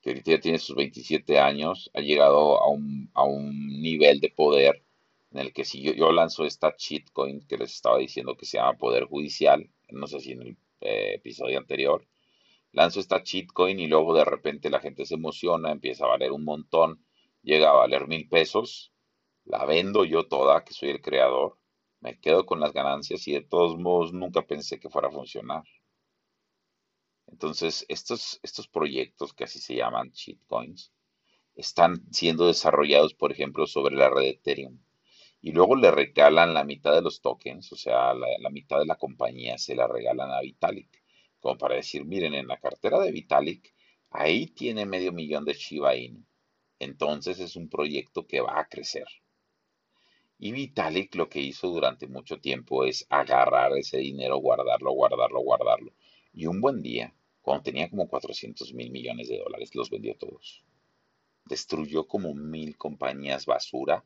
que 0.02 0.10
ahorita 0.10 0.32
ya 0.32 0.40
tiene 0.40 0.58
sus 0.58 0.74
27 0.74 1.38
años, 1.38 1.90
ha 1.94 2.00
llegado 2.00 2.60
a 2.60 2.68
un, 2.68 3.08
a 3.14 3.22
un 3.22 3.80
nivel 3.80 4.20
de 4.20 4.30
poder 4.30 4.82
en 5.30 5.38
el 5.38 5.52
que 5.52 5.64
si 5.64 5.80
yo, 5.80 6.12
lanzo 6.12 6.44
esta 6.44 6.74
coin 7.12 7.40
que 7.46 7.56
les 7.56 7.72
estaba 7.72 7.98
diciendo 7.98 8.36
que 8.36 8.44
se 8.44 8.58
llama 8.58 8.76
Poder 8.76 9.04
Judicial, 9.04 9.70
no 9.90 10.06
sé 10.06 10.20
si 10.20 10.32
en 10.32 10.42
el 10.42 10.56
eh, 10.80 11.14
episodio 11.14 11.56
anterior, 11.56 12.04
lanzo 12.72 13.00
esta 13.00 13.22
coin 13.54 13.78
y 13.78 13.86
luego 13.86 14.14
de 14.14 14.24
repente 14.24 14.68
la 14.70 14.80
gente 14.80 15.06
se 15.06 15.14
emociona, 15.14 15.70
empieza 15.70 16.04
a 16.04 16.08
valer 16.08 16.32
un 16.32 16.44
montón, 16.44 16.98
llega 17.42 17.70
a 17.70 17.74
valer 17.74 18.08
mil 18.08 18.28
pesos, 18.28 18.92
la 19.44 19.64
vendo 19.66 20.04
yo 20.04 20.26
toda, 20.28 20.64
que 20.64 20.74
soy 20.74 20.90
el 20.90 21.02
creador, 21.02 21.58
me 22.00 22.18
quedo 22.18 22.46
con 22.46 22.60
las 22.60 22.72
ganancias 22.72 23.26
y 23.28 23.32
de 23.32 23.42
todos 23.42 23.78
modos 23.78 24.12
nunca 24.12 24.42
pensé 24.42 24.80
que 24.80 24.90
fuera 24.90 25.08
a 25.08 25.12
funcionar. 25.12 25.64
Entonces, 27.26 27.86
estos, 27.88 28.40
estos 28.42 28.68
proyectos 28.68 29.32
que 29.32 29.44
así 29.44 29.58
se 29.58 29.76
llaman 29.76 30.12
coins 30.46 30.92
están 31.54 32.02
siendo 32.12 32.46
desarrollados, 32.46 33.14
por 33.14 33.32
ejemplo, 33.32 33.66
sobre 33.66 33.96
la 33.96 34.10
red 34.10 34.24
Ethereum. 34.24 34.78
Y 35.40 35.52
luego 35.52 35.76
le 35.76 35.90
regalan 35.90 36.54
la 36.54 36.64
mitad 36.64 36.94
de 36.94 37.02
los 37.02 37.20
tokens, 37.20 37.72
o 37.72 37.76
sea, 37.76 38.14
la, 38.14 38.50
mitad 38.50 38.78
de 38.78 38.86
la 38.86 38.96
compañía 38.96 39.58
se 39.58 39.74
la 39.74 39.88
regalan 39.88 40.30
a 40.30 40.40
Vitalik. 40.40 41.02
Como 41.40 41.58
para 41.58 41.74
decir, 41.76 42.04
miren, 42.04 42.34
en 42.34 42.46
la 42.46 42.58
cartera 42.58 43.00
de 43.00 43.10
Vitalik, 43.10 43.74
ahí 44.10 44.46
tiene 44.46 44.86
medio 44.86 45.12
millón 45.12 45.44
de 45.44 45.54
Shiba 45.54 45.96
Inu. 45.96 46.24
Entonces 46.82 47.38
es 47.38 47.54
un 47.54 47.68
proyecto 47.68 48.26
que 48.26 48.40
va 48.40 48.58
a 48.58 48.66
crecer. 48.66 49.06
Y 50.36 50.50
Vitalik 50.50 51.14
lo 51.14 51.28
que 51.28 51.40
hizo 51.40 51.68
durante 51.68 52.08
mucho 52.08 52.40
tiempo 52.40 52.84
es 52.84 53.06
agarrar 53.08 53.78
ese 53.78 53.98
dinero, 53.98 54.38
guardarlo, 54.38 54.90
guardarlo, 54.90 55.40
guardarlo. 55.42 55.92
Y 56.34 56.46
un 56.46 56.60
buen 56.60 56.82
día, 56.82 57.14
cuando 57.40 57.62
tenía 57.62 57.88
como 57.88 58.08
400 58.08 58.74
mil 58.74 58.90
millones 58.90 59.28
de 59.28 59.38
dólares, 59.38 59.76
los 59.76 59.90
vendió 59.90 60.16
todos. 60.16 60.64
Destruyó 61.44 62.08
como 62.08 62.34
mil 62.34 62.76
compañías 62.76 63.46
basura 63.46 64.04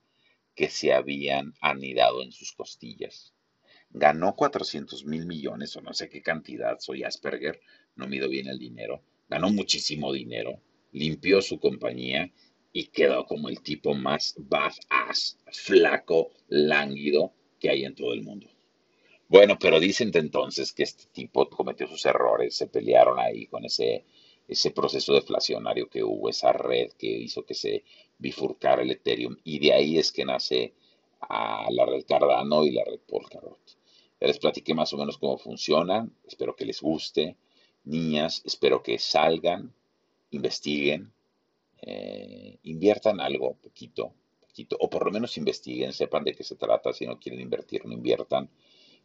que 0.54 0.68
se 0.68 0.92
habían 0.92 1.54
anidado 1.62 2.22
en 2.22 2.30
sus 2.30 2.52
costillas. 2.52 3.32
Ganó 3.88 4.36
400 4.36 5.06
mil 5.06 5.24
millones 5.24 5.74
o 5.78 5.80
no 5.80 5.94
sé 5.94 6.10
qué 6.10 6.20
cantidad, 6.20 6.78
soy 6.78 7.04
Asperger, 7.04 7.58
no 7.94 8.06
mido 8.06 8.28
bien 8.28 8.48
el 8.48 8.58
dinero. 8.58 9.02
Ganó 9.30 9.48
muchísimo 9.48 10.12
dinero, 10.12 10.60
limpió 10.92 11.40
su 11.40 11.58
compañía 11.58 12.30
y 12.78 12.88
quedó 12.88 13.24
como 13.24 13.48
el 13.48 13.62
tipo 13.62 13.94
más 13.94 14.34
badass, 14.36 15.38
flaco, 15.50 16.32
lánguido 16.48 17.32
que 17.58 17.70
hay 17.70 17.86
en 17.86 17.94
todo 17.94 18.12
el 18.12 18.22
mundo. 18.22 18.48
Bueno, 19.28 19.58
pero 19.58 19.80
dicen 19.80 20.10
entonces 20.12 20.74
que 20.74 20.82
este 20.82 21.06
tipo 21.10 21.48
cometió 21.48 21.88
sus 21.88 22.04
errores, 22.04 22.54
se 22.54 22.66
pelearon 22.66 23.18
ahí 23.18 23.46
con 23.46 23.64
ese, 23.64 24.04
ese 24.46 24.72
proceso 24.72 25.14
deflacionario 25.14 25.88
que 25.88 26.04
hubo, 26.04 26.28
esa 26.28 26.52
red 26.52 26.92
que 26.98 27.06
hizo 27.06 27.46
que 27.46 27.54
se 27.54 27.82
bifurcara 28.18 28.82
el 28.82 28.90
Ethereum, 28.90 29.38
y 29.42 29.58
de 29.58 29.72
ahí 29.72 29.98
es 29.98 30.12
que 30.12 30.26
nace 30.26 30.74
la 31.30 31.86
red 31.86 32.04
Cardano 32.06 32.62
y 32.66 32.72
la 32.72 32.84
red 32.84 33.00
Polkadot. 33.08 33.58
Ya 34.20 34.26
les 34.26 34.38
platiqué 34.38 34.74
más 34.74 34.92
o 34.92 34.98
menos 34.98 35.16
cómo 35.16 35.38
funcionan, 35.38 36.14
espero 36.26 36.54
que 36.54 36.66
les 36.66 36.82
guste. 36.82 37.38
Niñas, 37.84 38.42
espero 38.44 38.82
que 38.82 38.98
salgan, 38.98 39.72
investiguen, 40.30 41.14
eh, 41.82 42.58
inviertan 42.64 43.20
algo, 43.20 43.54
poquito, 43.54 44.12
poquito, 44.40 44.76
o 44.80 44.88
por 44.90 45.04
lo 45.06 45.12
menos 45.12 45.36
investiguen, 45.38 45.92
sepan 45.92 46.24
de 46.24 46.34
qué 46.34 46.44
se 46.44 46.56
trata, 46.56 46.92
si 46.92 47.06
no 47.06 47.18
quieren 47.18 47.40
invertir, 47.40 47.84
no 47.86 47.92
inviertan 47.92 48.48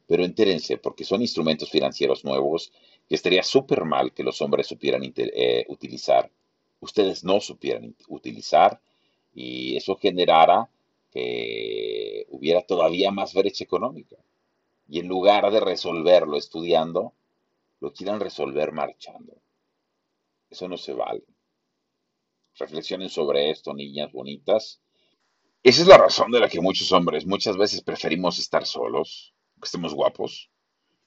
pero 0.07 0.25
entérense, 0.25 0.77
porque 0.77 1.05
son 1.05 1.21
instrumentos 1.21 1.69
financieros 1.69 2.25
nuevos 2.25 2.71
que 3.07 3.15
estaría 3.15 3.43
súper 3.43 3.85
mal 3.85 4.13
que 4.13 4.23
los 4.23 4.41
hombres 4.41 4.67
supieran 4.67 5.01
eh, 5.05 5.65
utilizar. 5.69 6.29
Ustedes 6.81 7.23
no 7.23 7.39
supieran 7.39 7.95
utilizar 8.09 8.81
y 9.33 9.77
eso 9.77 9.95
generara 9.95 10.69
que 11.11 12.25
hubiera 12.29 12.61
todavía 12.61 13.11
más 13.11 13.33
brecha 13.33 13.63
económica. 13.63 14.17
Y 14.89 14.99
en 14.99 15.07
lugar 15.07 15.49
de 15.51 15.59
resolverlo 15.61 16.37
estudiando, 16.37 17.13
lo 17.79 17.93
quieran 17.93 18.19
resolver 18.19 18.71
marchando. 18.73 19.33
Eso 20.51 20.67
no 20.67 20.77
se 20.77 20.93
vale. 20.93 21.23
Reflexionen 22.57 23.09
sobre 23.09 23.49
esto, 23.49 23.73
niñas 23.73 24.11
bonitas. 24.11 24.81
Esa 25.63 25.81
es 25.81 25.87
la 25.87 25.97
razón 25.97 26.31
de 26.31 26.39
la 26.39 26.49
que 26.49 26.61
muchos 26.61 26.91
hombres 26.91 27.25
muchas 27.25 27.57
veces 27.57 27.83
preferimos 27.83 28.39
estar 28.39 28.65
solos, 28.65 29.33
que 29.55 29.65
estemos 29.65 29.93
guapos. 29.93 30.49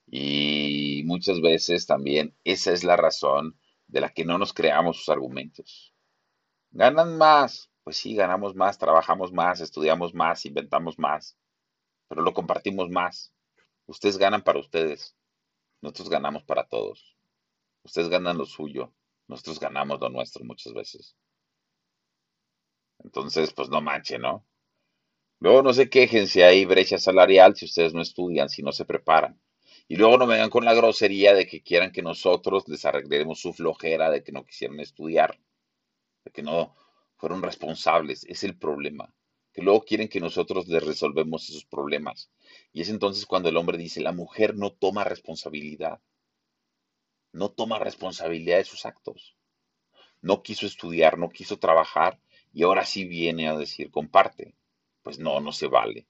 Y 0.07 1.03
muchas 1.07 1.41
veces 1.41 1.87
también 1.87 2.37
esa 2.45 2.73
es 2.73 2.85
la 2.85 2.97
razón 2.97 3.59
de 3.89 4.01
la 4.01 4.11
que 4.11 4.25
no 4.25 4.39
nos 4.39 4.53
creamos 4.53 4.99
sus 4.99 5.09
argumentos. 5.09 5.95
¿Ganan 6.71 7.17
más? 7.19 7.71
Pues 7.85 7.99
sí, 7.99 8.15
ganamos 8.15 8.55
más, 8.55 8.79
trabajamos 8.79 9.33
más, 9.33 9.61
estudiamos 9.61 10.15
más, 10.15 10.47
inventamos 10.47 10.99
más, 10.99 11.37
pero 12.09 12.23
lo 12.23 12.33
compartimos 12.33 12.89
más. 12.91 13.33
Ustedes 13.87 14.17
ganan 14.17 14.43
para 14.43 14.59
ustedes, 14.59 15.15
nosotros 15.83 16.09
ganamos 16.09 16.45
para 16.45 16.67
todos. 16.67 17.17
Ustedes 17.83 18.09
ganan 18.09 18.39
lo 18.39 18.47
suyo, 18.47 18.93
nosotros 19.29 19.61
ganamos 19.61 20.01
lo 20.01 20.09
nuestro 20.09 20.45
muchas 20.45 20.73
veces. 20.73 21.15
Entonces, 23.05 23.53
pues 23.53 23.69
no 23.69 23.81
manche, 23.81 24.19
¿no? 24.19 24.45
Luego 25.39 25.63
no 25.63 25.73
se 25.75 25.91
quejen 25.91 26.27
si 26.27 26.41
hay 26.41 26.65
brecha 26.65 26.99
salarial 26.99 27.55
si 27.55 27.67
ustedes 27.67 27.93
no 27.93 28.01
estudian, 28.01 28.49
si 28.49 28.63
no 28.63 28.73
se 28.73 28.87
preparan. 28.87 29.41
Y 29.87 29.97
luego 29.97 30.17
no 30.17 30.27
vengan 30.27 30.49
con 30.49 30.65
la 30.65 30.73
grosería 30.73 31.35
de 31.35 31.47
que 31.47 31.63
quieran 31.63 31.93
que 31.93 32.01
nosotros 32.01 32.67
les 32.69 32.85
arreglemos 32.87 33.41
su 33.41 33.53
flojera, 33.53 34.11
de 34.11 34.23
que 34.25 34.33
no 34.33 34.47
quisieran 34.47 34.81
estudiar, 34.81 35.39
de 36.25 36.31
que 36.31 36.43
no 36.43 36.75
fueron 37.17 37.43
responsables. 37.43 38.25
Es 38.25 38.43
el 38.43 38.57
problema. 38.57 39.15
Que 39.53 39.61
luego 39.61 39.85
quieren 39.85 40.09
que 40.09 40.21
nosotros 40.21 40.67
les 40.67 40.83
resolvemos 40.83 41.49
esos 41.51 41.67
problemas. 41.67 42.31
Y 42.73 42.81
es 42.81 42.89
entonces 42.89 43.27
cuando 43.27 43.51
el 43.51 43.57
hombre 43.59 43.77
dice, 43.77 44.01
la 44.01 44.13
mujer 44.13 44.57
no 44.57 44.73
toma 44.73 45.05
responsabilidad. 45.05 46.01
No 47.33 47.51
toma 47.51 47.79
responsabilidad 47.79 48.57
de 48.57 48.65
sus 48.65 48.87
actos. 48.87 49.37
No 50.23 50.43
quiso 50.43 50.65
estudiar, 50.65 51.19
no 51.19 51.29
quiso 51.29 51.59
trabajar 51.59 52.19
y 52.55 52.63
ahora 52.63 52.87
sí 52.87 53.05
viene 53.05 53.49
a 53.49 53.57
decir, 53.57 53.91
comparte 53.91 54.55
pues 55.05 55.19
no, 55.21 55.39
no 55.41 55.53
se 55.53 55.69
vale. 55.69 56.09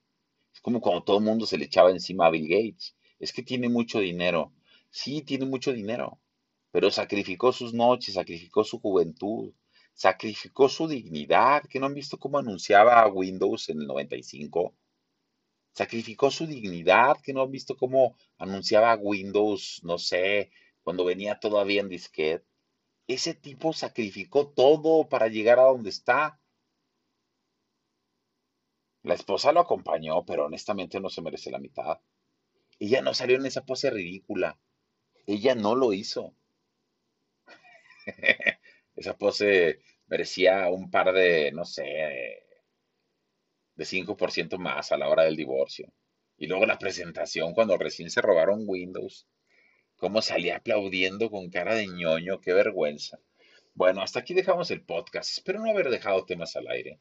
Es 0.55 0.61
como 0.61 0.81
cuando 0.81 1.03
todo 1.03 1.19
el 1.19 1.25
mundo 1.25 1.45
se 1.47 1.59
le 1.59 1.67
echaba 1.67 1.91
encima 1.91 2.27
a 2.27 2.31
Bill 2.31 2.49
Gates. 2.49 2.97
Es 3.19 3.33
que 3.33 3.43
tiene 3.43 3.69
mucho 3.69 3.99
dinero. 3.99 4.53
Sí, 4.89 5.23
tiene 5.23 5.45
mucho 5.47 5.73
dinero, 5.73 6.21
pero 6.71 6.91
sacrificó 6.91 7.53
sus 7.53 7.75
noches, 7.75 8.15
sacrificó 8.15 8.63
su 8.63 8.79
juventud, 8.81 9.53
sacrificó 9.93 10.69
su 10.69 10.87
dignidad, 10.87 11.65
que 11.69 11.81
no 11.81 11.87
han 11.87 11.95
visto 11.95 12.19
cómo 12.19 12.39
anunciaba 12.39 13.07
Windows 13.09 13.69
en 13.69 13.81
el 13.81 13.89
95. 13.89 14.73
Sacrificó 15.73 16.31
su 16.31 16.47
dignidad, 16.47 17.17
que 17.21 17.33
no 17.33 17.43
han 17.43 17.51
visto 17.51 17.77
cómo 17.77 18.17
anunciaba 18.39 18.95
Windows, 18.95 19.81
no 19.83 19.99
sé, 19.99 20.53
cuando 20.85 21.05
venía 21.05 21.41
todavía 21.41 21.81
en 21.81 21.89
disquete. 21.89 22.47
Ese 23.07 23.35
tipo 23.35 23.73
sacrificó 23.73 24.49
todo 24.49 25.09
para 25.09 25.29
llegar 25.29 25.59
a 25.59 25.65
donde 25.65 25.91
está. 25.91 26.41
La 29.03 29.15
esposa 29.15 29.53
lo 29.53 29.61
acompañó, 29.61 30.25
pero 30.25 30.47
honestamente 30.47 31.01
no 31.01 31.11
se 31.11 31.21
merece 31.21 31.51
la 31.51 31.59
mitad. 31.59 31.99
Ella 32.79 33.03
no 33.03 33.13
salió 33.15 33.37
en 33.37 33.47
esa 33.47 33.65
pose 33.65 33.91
ridícula. 33.91 34.59
Ella 35.27 35.55
no 35.55 35.75
lo 35.75 35.93
hizo. 35.93 36.35
esa 38.97 39.17
pose 39.17 39.81
merecía 40.07 40.69
un 40.71 40.91
par 40.91 41.13
de, 41.13 41.53
no 41.53 41.65
sé, 41.65 41.83
de 43.75 43.85
5% 43.85 44.59
más 44.59 44.93
a 44.93 44.97
la 44.97 45.09
hora 45.09 45.25
del 45.25 45.37
divorcio. 45.37 45.93
Y 46.37 46.47
luego 46.47 46.67
la 46.67 46.79
presentación 46.79 47.55
cuando 47.55 47.77
recién 47.77 48.11
se 48.11 48.21
robaron 48.23 48.65
Windows. 48.67 49.27
Cómo 50.05 50.21
salía 50.21 50.57
aplaudiendo 50.57 51.31
con 51.31 51.49
cara 51.49 51.75
de 51.75 51.87
ñoño, 51.87 52.39
qué 52.43 52.53
vergüenza. 52.53 53.19
Bueno, 53.73 54.03
hasta 54.03 54.19
aquí 54.19 54.35
dejamos 54.35 54.71
el 54.71 54.83
podcast. 54.83 55.31
Espero 55.31 55.61
no 55.61 55.71
haber 55.71 55.89
dejado 55.89 56.27
temas 56.27 56.57
al 56.57 56.69
aire. 56.69 57.01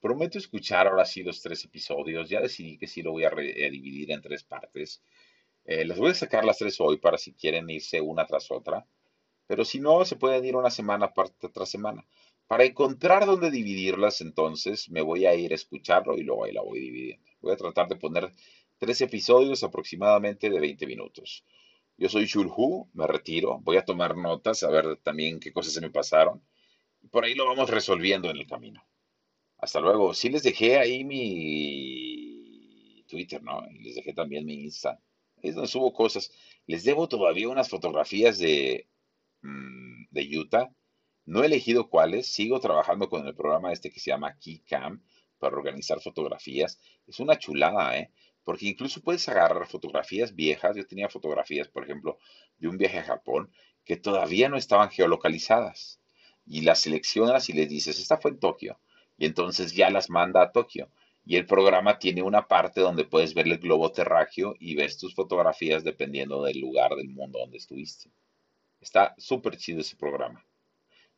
Prometo 0.00 0.36
escuchar 0.36 0.88
ahora 0.88 1.04
sí 1.04 1.22
los 1.22 1.40
tres 1.42 1.64
episodios. 1.64 2.28
Ya 2.28 2.40
decidí 2.40 2.76
que 2.76 2.88
sí 2.88 3.02
lo 3.02 3.12
voy 3.12 3.22
a, 3.22 3.30
dividir 3.30 4.10
en 4.10 4.20
tres 4.20 4.42
partes. 4.42 5.00
Eh, 5.64 5.84
les 5.84 5.96
voy 5.96 6.10
a 6.10 6.14
sacar 6.14 6.44
las 6.44 6.58
tres 6.58 6.80
hoy 6.80 6.96
para 6.96 7.18
si 7.18 7.34
quieren 7.34 7.70
irse 7.70 8.00
una 8.00 8.26
tras 8.26 8.50
otra. 8.50 8.84
Pero 9.46 9.64
si 9.64 9.78
no, 9.78 10.04
se 10.04 10.16
pueden 10.16 10.44
ir 10.44 10.56
una 10.56 10.70
semana 10.70 11.14
parte 11.14 11.50
tras 11.50 11.70
semana. 11.70 12.04
Para 12.48 12.64
encontrar 12.64 13.26
dónde 13.26 13.52
dividirlas, 13.52 14.22
entonces 14.22 14.90
me 14.90 15.02
voy 15.02 15.24
a 15.24 15.36
ir 15.36 15.52
a 15.52 15.54
escucharlo 15.54 16.18
y 16.18 16.24
luego 16.24 16.46
ahí 16.46 16.52
la 16.52 16.62
voy 16.62 16.80
dividiendo. 16.80 17.30
Voy 17.42 17.52
a 17.52 17.56
tratar 17.56 17.86
de 17.86 17.94
poner 17.94 18.32
tres 18.76 19.00
episodios 19.02 19.62
aproximadamente 19.62 20.50
de 20.50 20.58
20 20.58 20.84
minutos. 20.88 21.44
Yo 22.00 22.08
soy 22.08 22.24
Shulhu, 22.24 22.88
me 22.94 23.06
retiro, 23.06 23.60
voy 23.60 23.76
a 23.76 23.84
tomar 23.84 24.16
notas, 24.16 24.62
a 24.62 24.70
ver 24.70 24.96
también 25.02 25.38
qué 25.38 25.52
cosas 25.52 25.74
se 25.74 25.82
me 25.82 25.90
pasaron. 25.90 26.42
Por 27.10 27.24
ahí 27.24 27.34
lo 27.34 27.46
vamos 27.46 27.68
resolviendo 27.68 28.30
en 28.30 28.38
el 28.38 28.46
camino. 28.46 28.82
Hasta 29.58 29.80
luego. 29.80 30.14
Sí 30.14 30.30
les 30.30 30.42
dejé 30.42 30.78
ahí 30.78 31.04
mi 31.04 33.04
Twitter, 33.06 33.42
¿no? 33.42 33.60
Les 33.82 33.96
dejé 33.96 34.14
también 34.14 34.46
mi 34.46 34.64
Insta. 34.64 34.98
Es 35.42 35.54
donde 35.54 35.68
subo 35.68 35.92
cosas. 35.92 36.32
Les 36.66 36.84
debo 36.84 37.06
todavía 37.06 37.50
unas 37.50 37.68
fotografías 37.68 38.38
de, 38.38 38.88
mm, 39.42 40.04
de 40.10 40.38
Utah. 40.38 40.74
No 41.26 41.42
he 41.42 41.46
elegido 41.46 41.90
cuáles. 41.90 42.32
Sigo 42.32 42.60
trabajando 42.60 43.10
con 43.10 43.26
el 43.26 43.34
programa 43.34 43.72
este 43.72 43.90
que 43.90 44.00
se 44.00 44.10
llama 44.10 44.38
KeyCam 44.38 45.04
para 45.38 45.54
organizar 45.54 46.00
fotografías. 46.00 46.80
Es 47.06 47.20
una 47.20 47.38
chulada, 47.38 47.98
¿eh? 47.98 48.10
Porque 48.50 48.66
incluso 48.66 49.00
puedes 49.00 49.28
agarrar 49.28 49.64
fotografías 49.68 50.34
viejas. 50.34 50.74
Yo 50.74 50.84
tenía 50.84 51.08
fotografías, 51.08 51.68
por 51.68 51.84
ejemplo, 51.84 52.18
de 52.58 52.66
un 52.66 52.78
viaje 52.78 52.98
a 52.98 53.04
Japón 53.04 53.48
que 53.84 53.96
todavía 53.96 54.48
no 54.48 54.56
estaban 54.56 54.90
geolocalizadas. 54.90 56.00
Y 56.44 56.62
las 56.62 56.80
seleccionas 56.80 57.48
y 57.48 57.52
les 57.52 57.68
dices, 57.68 58.00
esta 58.00 58.16
fue 58.18 58.32
en 58.32 58.40
Tokio 58.40 58.80
y 59.16 59.26
entonces 59.26 59.72
ya 59.72 59.88
las 59.88 60.10
manda 60.10 60.42
a 60.42 60.50
Tokio. 60.50 60.90
Y 61.24 61.36
el 61.36 61.46
programa 61.46 62.00
tiene 62.00 62.22
una 62.22 62.48
parte 62.48 62.80
donde 62.80 63.04
puedes 63.04 63.34
ver 63.34 63.46
el 63.46 63.58
globo 63.58 63.92
terráqueo 63.92 64.56
y 64.58 64.74
ves 64.74 64.98
tus 64.98 65.14
fotografías 65.14 65.84
dependiendo 65.84 66.42
del 66.42 66.58
lugar 66.58 66.96
del 66.96 67.10
mundo 67.10 67.38
donde 67.38 67.58
estuviste. 67.58 68.10
Está 68.80 69.14
súper 69.16 69.58
chido 69.58 69.80
ese 69.80 69.94
programa. 69.94 70.44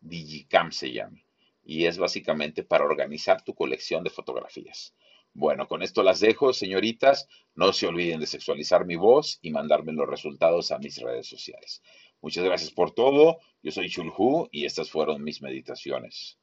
Digicam 0.02 0.70
se 0.70 0.92
llama. 0.92 1.18
Y 1.64 1.86
es 1.86 1.96
básicamente 1.96 2.62
para 2.62 2.84
organizar 2.84 3.42
tu 3.42 3.54
colección 3.54 4.04
de 4.04 4.10
fotografías. 4.10 4.94
Bueno, 5.34 5.66
con 5.66 5.82
esto 5.82 6.02
las 6.02 6.20
dejo, 6.20 6.52
señoritas. 6.52 7.28
No 7.54 7.72
se 7.72 7.86
olviden 7.86 8.20
de 8.20 8.26
sexualizar 8.26 8.84
mi 8.84 8.96
voz 8.96 9.38
y 9.40 9.50
mandarme 9.50 9.92
los 9.92 10.08
resultados 10.08 10.70
a 10.72 10.78
mis 10.78 10.98
redes 10.98 11.26
sociales. 11.26 11.82
Muchas 12.20 12.44
gracias 12.44 12.70
por 12.70 12.92
todo. 12.92 13.38
Yo 13.62 13.72
soy 13.72 13.88
Chulhu 13.88 14.48
y 14.52 14.66
estas 14.66 14.90
fueron 14.90 15.24
mis 15.24 15.42
meditaciones. 15.42 16.38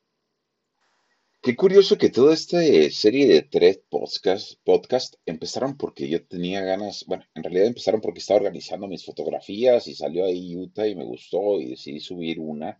Qué 1.42 1.56
curioso 1.56 1.98
que 1.98 2.10
toda 2.10 2.34
esta 2.34 2.60
serie 2.92 3.28
de 3.28 3.44
tres 3.44 3.80
podcast, 3.90 4.60
podcast 4.66 5.16
empezaron 5.26 5.78
porque 5.78 6.10
yo 6.10 6.26
tenía 6.26 6.62
ganas, 6.62 7.06
bueno, 7.08 7.24
en 7.34 7.44
realidad 7.44 7.68
empezaron 7.68 8.02
porque 8.02 8.20
estaba 8.20 8.40
organizando 8.40 8.90
mis 8.90 9.06
fotografías 9.06 9.88
y 9.88 9.96
salió 9.96 10.26
ahí 10.26 10.58
Utah 10.58 10.86
y 10.86 10.96
me 10.96 11.06
gustó 11.06 11.62
y 11.62 11.70
decidí 11.70 12.02
subir 12.02 12.42
una. 12.42 12.78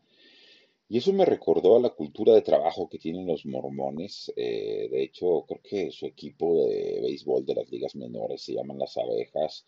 Y 0.90 0.98
eso 0.98 1.14
me 1.14 1.24
recordó 1.24 1.78
a 1.78 1.80
la 1.80 1.92
cultura 1.92 2.34
de 2.34 2.42
trabajo 2.42 2.90
que 2.90 2.98
tienen 2.98 3.28
los 3.28 3.46
mormones. 3.46 4.34
eh, 4.36 4.90
de 4.92 5.04
hecho, 5.04 5.46
creo 5.48 5.62
que 5.62 5.92
su 5.92 6.08
equipo 6.08 6.66
de 6.66 7.00
béisbol 7.02 7.46
de 7.46 7.56
las 7.56 7.70
ligas 7.70 7.96
menores 7.96 8.42
se 8.42 8.54
llaman 8.56 8.80
las 8.80 8.98
abejas. 8.98 9.66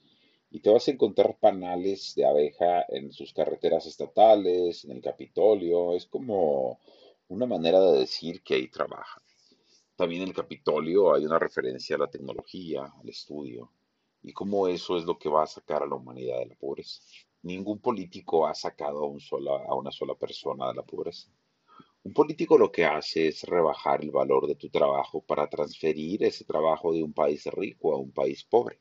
Y 0.49 0.59
te 0.61 0.72
vas 0.72 0.88
a 0.88 0.91
encontrar 0.91 1.38
panales 1.39 2.13
de 2.15 2.26
abeja 2.26 2.86
en 2.89 3.11
sus 3.11 3.34
carreteras 3.34 3.86
estatales, 3.86 4.84
en 4.84 4.91
el 4.91 5.01
Capitolio. 5.01 5.95
Es 5.95 6.07
como 6.07 6.80
una 7.30 7.45
manera 7.45 7.80
de 7.80 7.99
decir 7.99 8.41
que 8.43 8.55
ahí 8.55 8.67
trabajan. 8.67 9.24
También 9.95 10.24
en 10.24 10.30
el 10.30 10.34
Capitolio 10.34 11.13
hay 11.13 11.26
una 11.26 11.38
referencia 11.38 11.95
a 11.95 11.99
la 11.99 12.09
tecnología, 12.09 12.91
al 12.99 13.07
estudio, 13.07 13.72
y 14.24 14.34
cómo 14.34 14.67
eso 14.67 14.97
es 14.97 15.05
lo 15.05 15.19
que 15.19 15.30
va 15.30 15.43
a 15.43 15.47
sacar 15.47 15.84
a 15.84 15.88
la 15.88 15.95
humanidad 15.95 16.39
de 16.39 16.47
la 16.47 16.55
pobreza. 16.55 17.01
Ningún 17.43 17.79
político 17.79 18.45
ha 18.45 18.53
sacado 18.53 19.03
a, 19.03 19.75
una 19.75 19.91
sola 19.91 20.15
persona 20.15 20.67
de 20.67 20.75
la 20.75 20.83
pobreza. 20.83 21.27
Un 22.03 22.13
político 22.13 22.57
lo 22.57 22.71
que 22.71 22.85
hace 22.85 23.27
es 23.27 23.43
rebajar 23.43 24.01
el 24.03 24.11
valor 24.11 24.47
de 24.47 24.55
tu 24.55 24.69
trabajo 24.69 25.21
para 25.21 25.47
transferir 25.47 26.23
ese 26.23 26.45
trabajo 26.45 26.93
de 26.93 27.03
un 27.03 27.13
país 27.13 27.45
rico 27.47 27.93
a 27.93 27.97
un 27.97 28.11
país 28.11 28.43
pobre. 28.43 28.79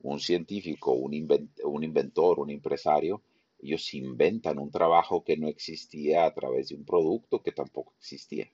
Un 0.00 0.20
científico, 0.20 0.92
un 0.92 1.12
inventor, 1.12 2.40
un 2.40 2.50
empresario, 2.50 3.22
ellos 3.58 3.92
inventan 3.94 4.58
un 4.58 4.70
trabajo 4.70 5.24
que 5.24 5.36
no 5.36 5.48
existía 5.48 6.26
a 6.26 6.34
través 6.34 6.68
de 6.68 6.76
un 6.76 6.84
producto 6.84 7.42
que 7.42 7.52
tampoco 7.52 7.94
existía. 7.98 8.50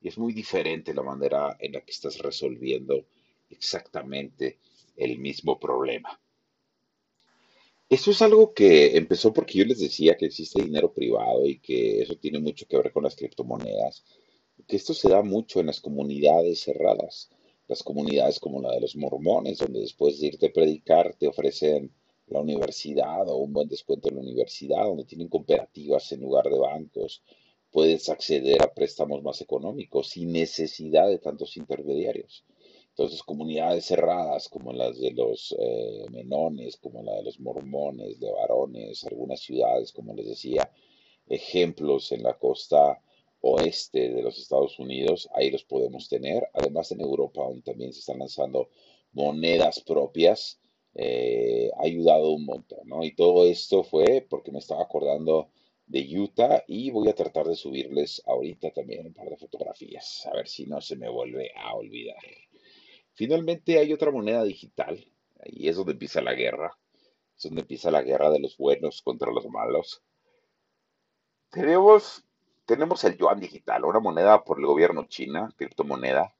Y 0.00 0.08
es 0.08 0.18
muy 0.18 0.32
diferente 0.32 0.92
la 0.92 1.02
manera 1.02 1.56
en 1.60 1.72
la 1.72 1.80
que 1.80 1.92
estás 1.92 2.18
resolviendo 2.18 3.06
exactamente 3.48 4.58
el 4.96 5.18
mismo 5.18 5.58
problema. 5.58 6.20
Eso 7.88 8.10
es 8.10 8.20
algo 8.20 8.52
que 8.52 8.96
empezó 8.96 9.32
porque 9.32 9.58
yo 9.58 9.64
les 9.64 9.78
decía 9.78 10.16
que 10.16 10.26
existe 10.26 10.62
dinero 10.62 10.92
privado 10.92 11.46
y 11.46 11.60
que 11.60 12.02
eso 12.02 12.16
tiene 12.16 12.38
mucho 12.38 12.66
que 12.66 12.76
ver 12.76 12.92
con 12.92 13.04
las 13.04 13.16
criptomonedas, 13.16 14.04
que 14.66 14.76
esto 14.76 14.92
se 14.94 15.08
da 15.08 15.22
mucho 15.22 15.60
en 15.60 15.66
las 15.66 15.80
comunidades 15.80 16.60
cerradas, 16.60 17.30
las 17.68 17.82
comunidades 17.82 18.38
como 18.40 18.60
la 18.60 18.72
de 18.72 18.80
los 18.80 18.96
mormones, 18.96 19.58
donde 19.58 19.80
después 19.80 20.20
de 20.20 20.26
irte 20.28 20.46
a 20.46 20.52
predicar 20.52 21.14
te 21.14 21.26
ofrecen 21.26 21.92
la 22.26 22.40
universidad 22.40 23.28
o 23.28 23.36
un 23.36 23.52
buen 23.52 23.68
descuento 23.68 24.08
en 24.08 24.16
la 24.16 24.22
universidad, 24.22 24.84
donde 24.84 25.04
tienen 25.04 25.28
cooperativas 25.28 26.10
en 26.12 26.20
lugar 26.22 26.44
de 26.44 26.58
bancos, 26.58 27.22
puedes 27.70 28.08
acceder 28.08 28.62
a 28.62 28.72
préstamos 28.72 29.22
más 29.22 29.40
económicos 29.40 30.08
sin 30.08 30.32
necesidad 30.32 31.08
de 31.08 31.18
tantos 31.18 31.56
intermediarios. 31.56 32.44
Entonces, 32.96 33.24
comunidades 33.24 33.86
cerradas 33.86 34.48
como 34.48 34.72
las 34.72 35.00
de 35.00 35.10
los 35.10 35.52
eh, 35.58 36.06
menones, 36.12 36.76
como 36.76 37.02
la 37.02 37.16
de 37.16 37.24
los 37.24 37.40
mormones, 37.40 38.20
de 38.20 38.30
varones, 38.30 39.04
algunas 39.04 39.40
ciudades, 39.40 39.90
como 39.90 40.14
les 40.14 40.28
decía, 40.28 40.70
ejemplos 41.26 42.12
en 42.12 42.22
la 42.22 42.38
costa 42.38 43.00
oeste 43.40 44.10
de 44.10 44.22
los 44.22 44.38
Estados 44.38 44.78
Unidos, 44.78 45.28
ahí 45.34 45.50
los 45.50 45.64
podemos 45.64 46.08
tener. 46.08 46.48
Además, 46.54 46.92
en 46.92 47.00
Europa, 47.00 47.42
donde 47.42 47.62
también 47.62 47.92
se 47.92 47.98
están 47.98 48.20
lanzando 48.20 48.68
monedas 49.12 49.80
propias, 49.80 50.60
eh, 50.94 51.70
ha 51.76 51.82
ayudado 51.82 52.30
un 52.30 52.44
montón, 52.44 52.86
¿no? 52.86 53.02
Y 53.02 53.12
todo 53.16 53.44
esto 53.44 53.82
fue 53.82 54.24
porque 54.30 54.52
me 54.52 54.60
estaba 54.60 54.82
acordando 54.84 55.48
de 55.86 56.00
Utah 56.16 56.62
y 56.68 56.90
voy 56.90 57.08
a 57.08 57.14
tratar 57.14 57.46
de 57.46 57.56
subirles 57.56 58.22
ahorita 58.24 58.70
también 58.70 59.04
un 59.04 59.12
par 59.14 59.28
de 59.28 59.36
fotografías, 59.36 60.24
a 60.26 60.34
ver 60.36 60.46
si 60.46 60.64
no 60.66 60.80
se 60.80 60.94
me 60.94 61.08
vuelve 61.08 61.50
a 61.56 61.74
olvidar. 61.74 62.16
Finalmente 63.14 63.78
hay 63.78 63.92
otra 63.92 64.10
moneda 64.10 64.42
digital, 64.44 65.04
y 65.44 65.68
es 65.68 65.76
donde 65.76 65.92
empieza 65.92 66.20
la 66.20 66.34
guerra, 66.34 66.76
es 67.36 67.44
donde 67.44 67.62
empieza 67.62 67.90
la 67.90 68.02
guerra 68.02 68.30
de 68.30 68.40
los 68.40 68.56
buenos 68.56 69.02
contra 69.02 69.32
los 69.32 69.46
malos. 69.48 70.02
Tenemos, 71.50 72.24
tenemos 72.66 73.04
el 73.04 73.16
yuan 73.16 73.38
digital, 73.38 73.84
una 73.84 74.00
moneda 74.00 74.42
por 74.44 74.58
el 74.58 74.66
gobierno 74.66 75.06
china, 75.06 75.52
criptomoneda, 75.56 76.34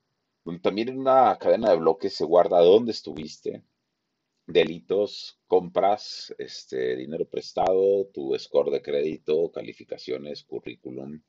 donde 0.45 0.61
también 0.61 0.89
en 0.89 0.99
una 0.99 1.39
cadena 1.39 1.71
de 1.71 1.77
bloques 1.77 2.13
se 2.13 2.25
guarda 2.25 2.61
dónde 2.61 2.91
estuviste, 2.91 3.63
delitos, 4.47 5.39
compras, 5.47 6.35
este, 6.39 6.97
dinero 6.97 7.25
prestado, 7.27 8.07
tu 8.13 8.37
score 8.39 8.71
de 8.71 8.83
crédito, 8.83 9.51
calificaciones, 9.53 10.43
currículum. 10.43 11.23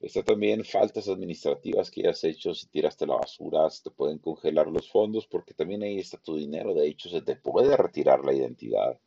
Está 0.00 0.22
también 0.22 0.64
faltas 0.64 1.08
administrativas 1.08 1.90
que 1.90 2.00
hayas 2.00 2.24
hecho, 2.24 2.54
si 2.54 2.66
tiraste 2.68 3.06
la 3.06 3.16
basura, 3.16 3.68
te 3.84 3.90
pueden 3.90 4.18
congelar 4.18 4.66
los 4.68 4.90
fondos 4.90 5.26
porque 5.26 5.52
también 5.52 5.82
ahí 5.82 5.98
está 5.98 6.16
tu 6.16 6.36
dinero, 6.36 6.72
de 6.72 6.88
hecho 6.88 7.10
se 7.10 7.20
te 7.20 7.36
puede 7.36 7.76
retirar 7.76 8.24
la 8.24 8.32
identidad. 8.32 8.98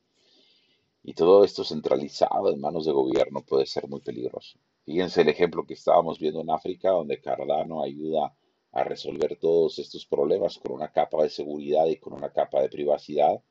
Y 1.02 1.16
todo 1.16 1.44
esto 1.44 1.64
centralizado 1.64 2.54
en 2.54 2.62
manos 2.62 2.86
de 2.86 2.92
gobierno 2.92 3.44
puede 3.44 3.66
ser 3.66 3.88
muy 3.88 4.02
peligroso. 4.02 4.60
Fíjense 4.86 5.22
el 5.22 5.30
ejemplo 5.30 5.66
que 5.66 5.74
estábamos 5.74 6.20
viendo 6.20 6.42
en 6.42 6.52
África, 6.52 6.92
donde 6.92 7.20
Cardano 7.20 7.82
ayuda 7.82 8.36
a 8.72 8.84
resolver 8.84 9.38
todos 9.38 9.80
estos 9.80 10.06
problemas 10.06 10.60
con 10.60 10.74
una 10.74 10.92
capa 10.92 11.24
de 11.24 11.30
seguridad 11.30 11.88
y 11.88 11.98
con 11.98 12.14
una 12.14 12.32
capa 12.32 12.62
de 12.62 12.70
privacidad, 12.70 13.42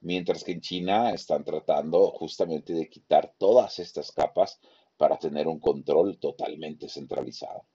mientras 0.00 0.44
que 0.44 0.52
en 0.52 0.60
China 0.60 1.12
están 1.12 1.42
tratando 1.44 2.12
justamente 2.12 2.72
de 2.72 2.88
quitar 2.88 3.34
todas 3.36 3.80
estas 3.80 4.12
capas 4.12 4.60
para 5.04 5.18
tener 5.18 5.46
un 5.48 5.60
control 5.60 6.16
totalmente 6.18 6.88
centralizado. 6.88 7.66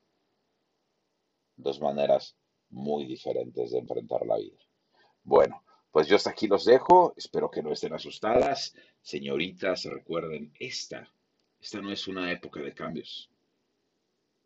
Dos 1.55 1.79
maneras 1.79 2.35
muy 2.69 3.05
diferentes 3.05 3.69
de 3.69 3.77
enfrentar 3.77 4.25
la 4.25 4.37
vida. 4.37 4.57
Bueno, 5.21 5.63
pues 5.91 6.07
yo 6.07 6.15
hasta 6.15 6.31
aquí 6.31 6.47
los 6.47 6.65
dejo. 6.65 7.13
Espero 7.15 7.51
que 7.51 7.61
no 7.61 7.71
estén 7.71 7.93
asustadas. 7.93 8.73
Señoritas, 9.03 9.83
recuerden, 9.83 10.51
esta, 10.59 11.07
esta 11.59 11.79
no 11.79 11.91
es 11.91 12.07
una 12.07 12.31
época 12.31 12.61
de 12.61 12.73
cambios. 12.73 13.29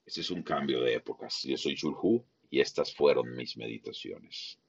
Este 0.05 0.19
es 0.19 0.29
un 0.29 0.43
cambio 0.43 0.81
de 0.81 0.95
épocas. 0.95 1.41
Yo 1.43 1.55
soy 1.55 1.75
Chulhu 1.75 2.21
y 2.49 2.59
estas 2.59 2.93
fueron 2.93 3.34
mis 3.34 3.55
meditaciones. 3.55 4.59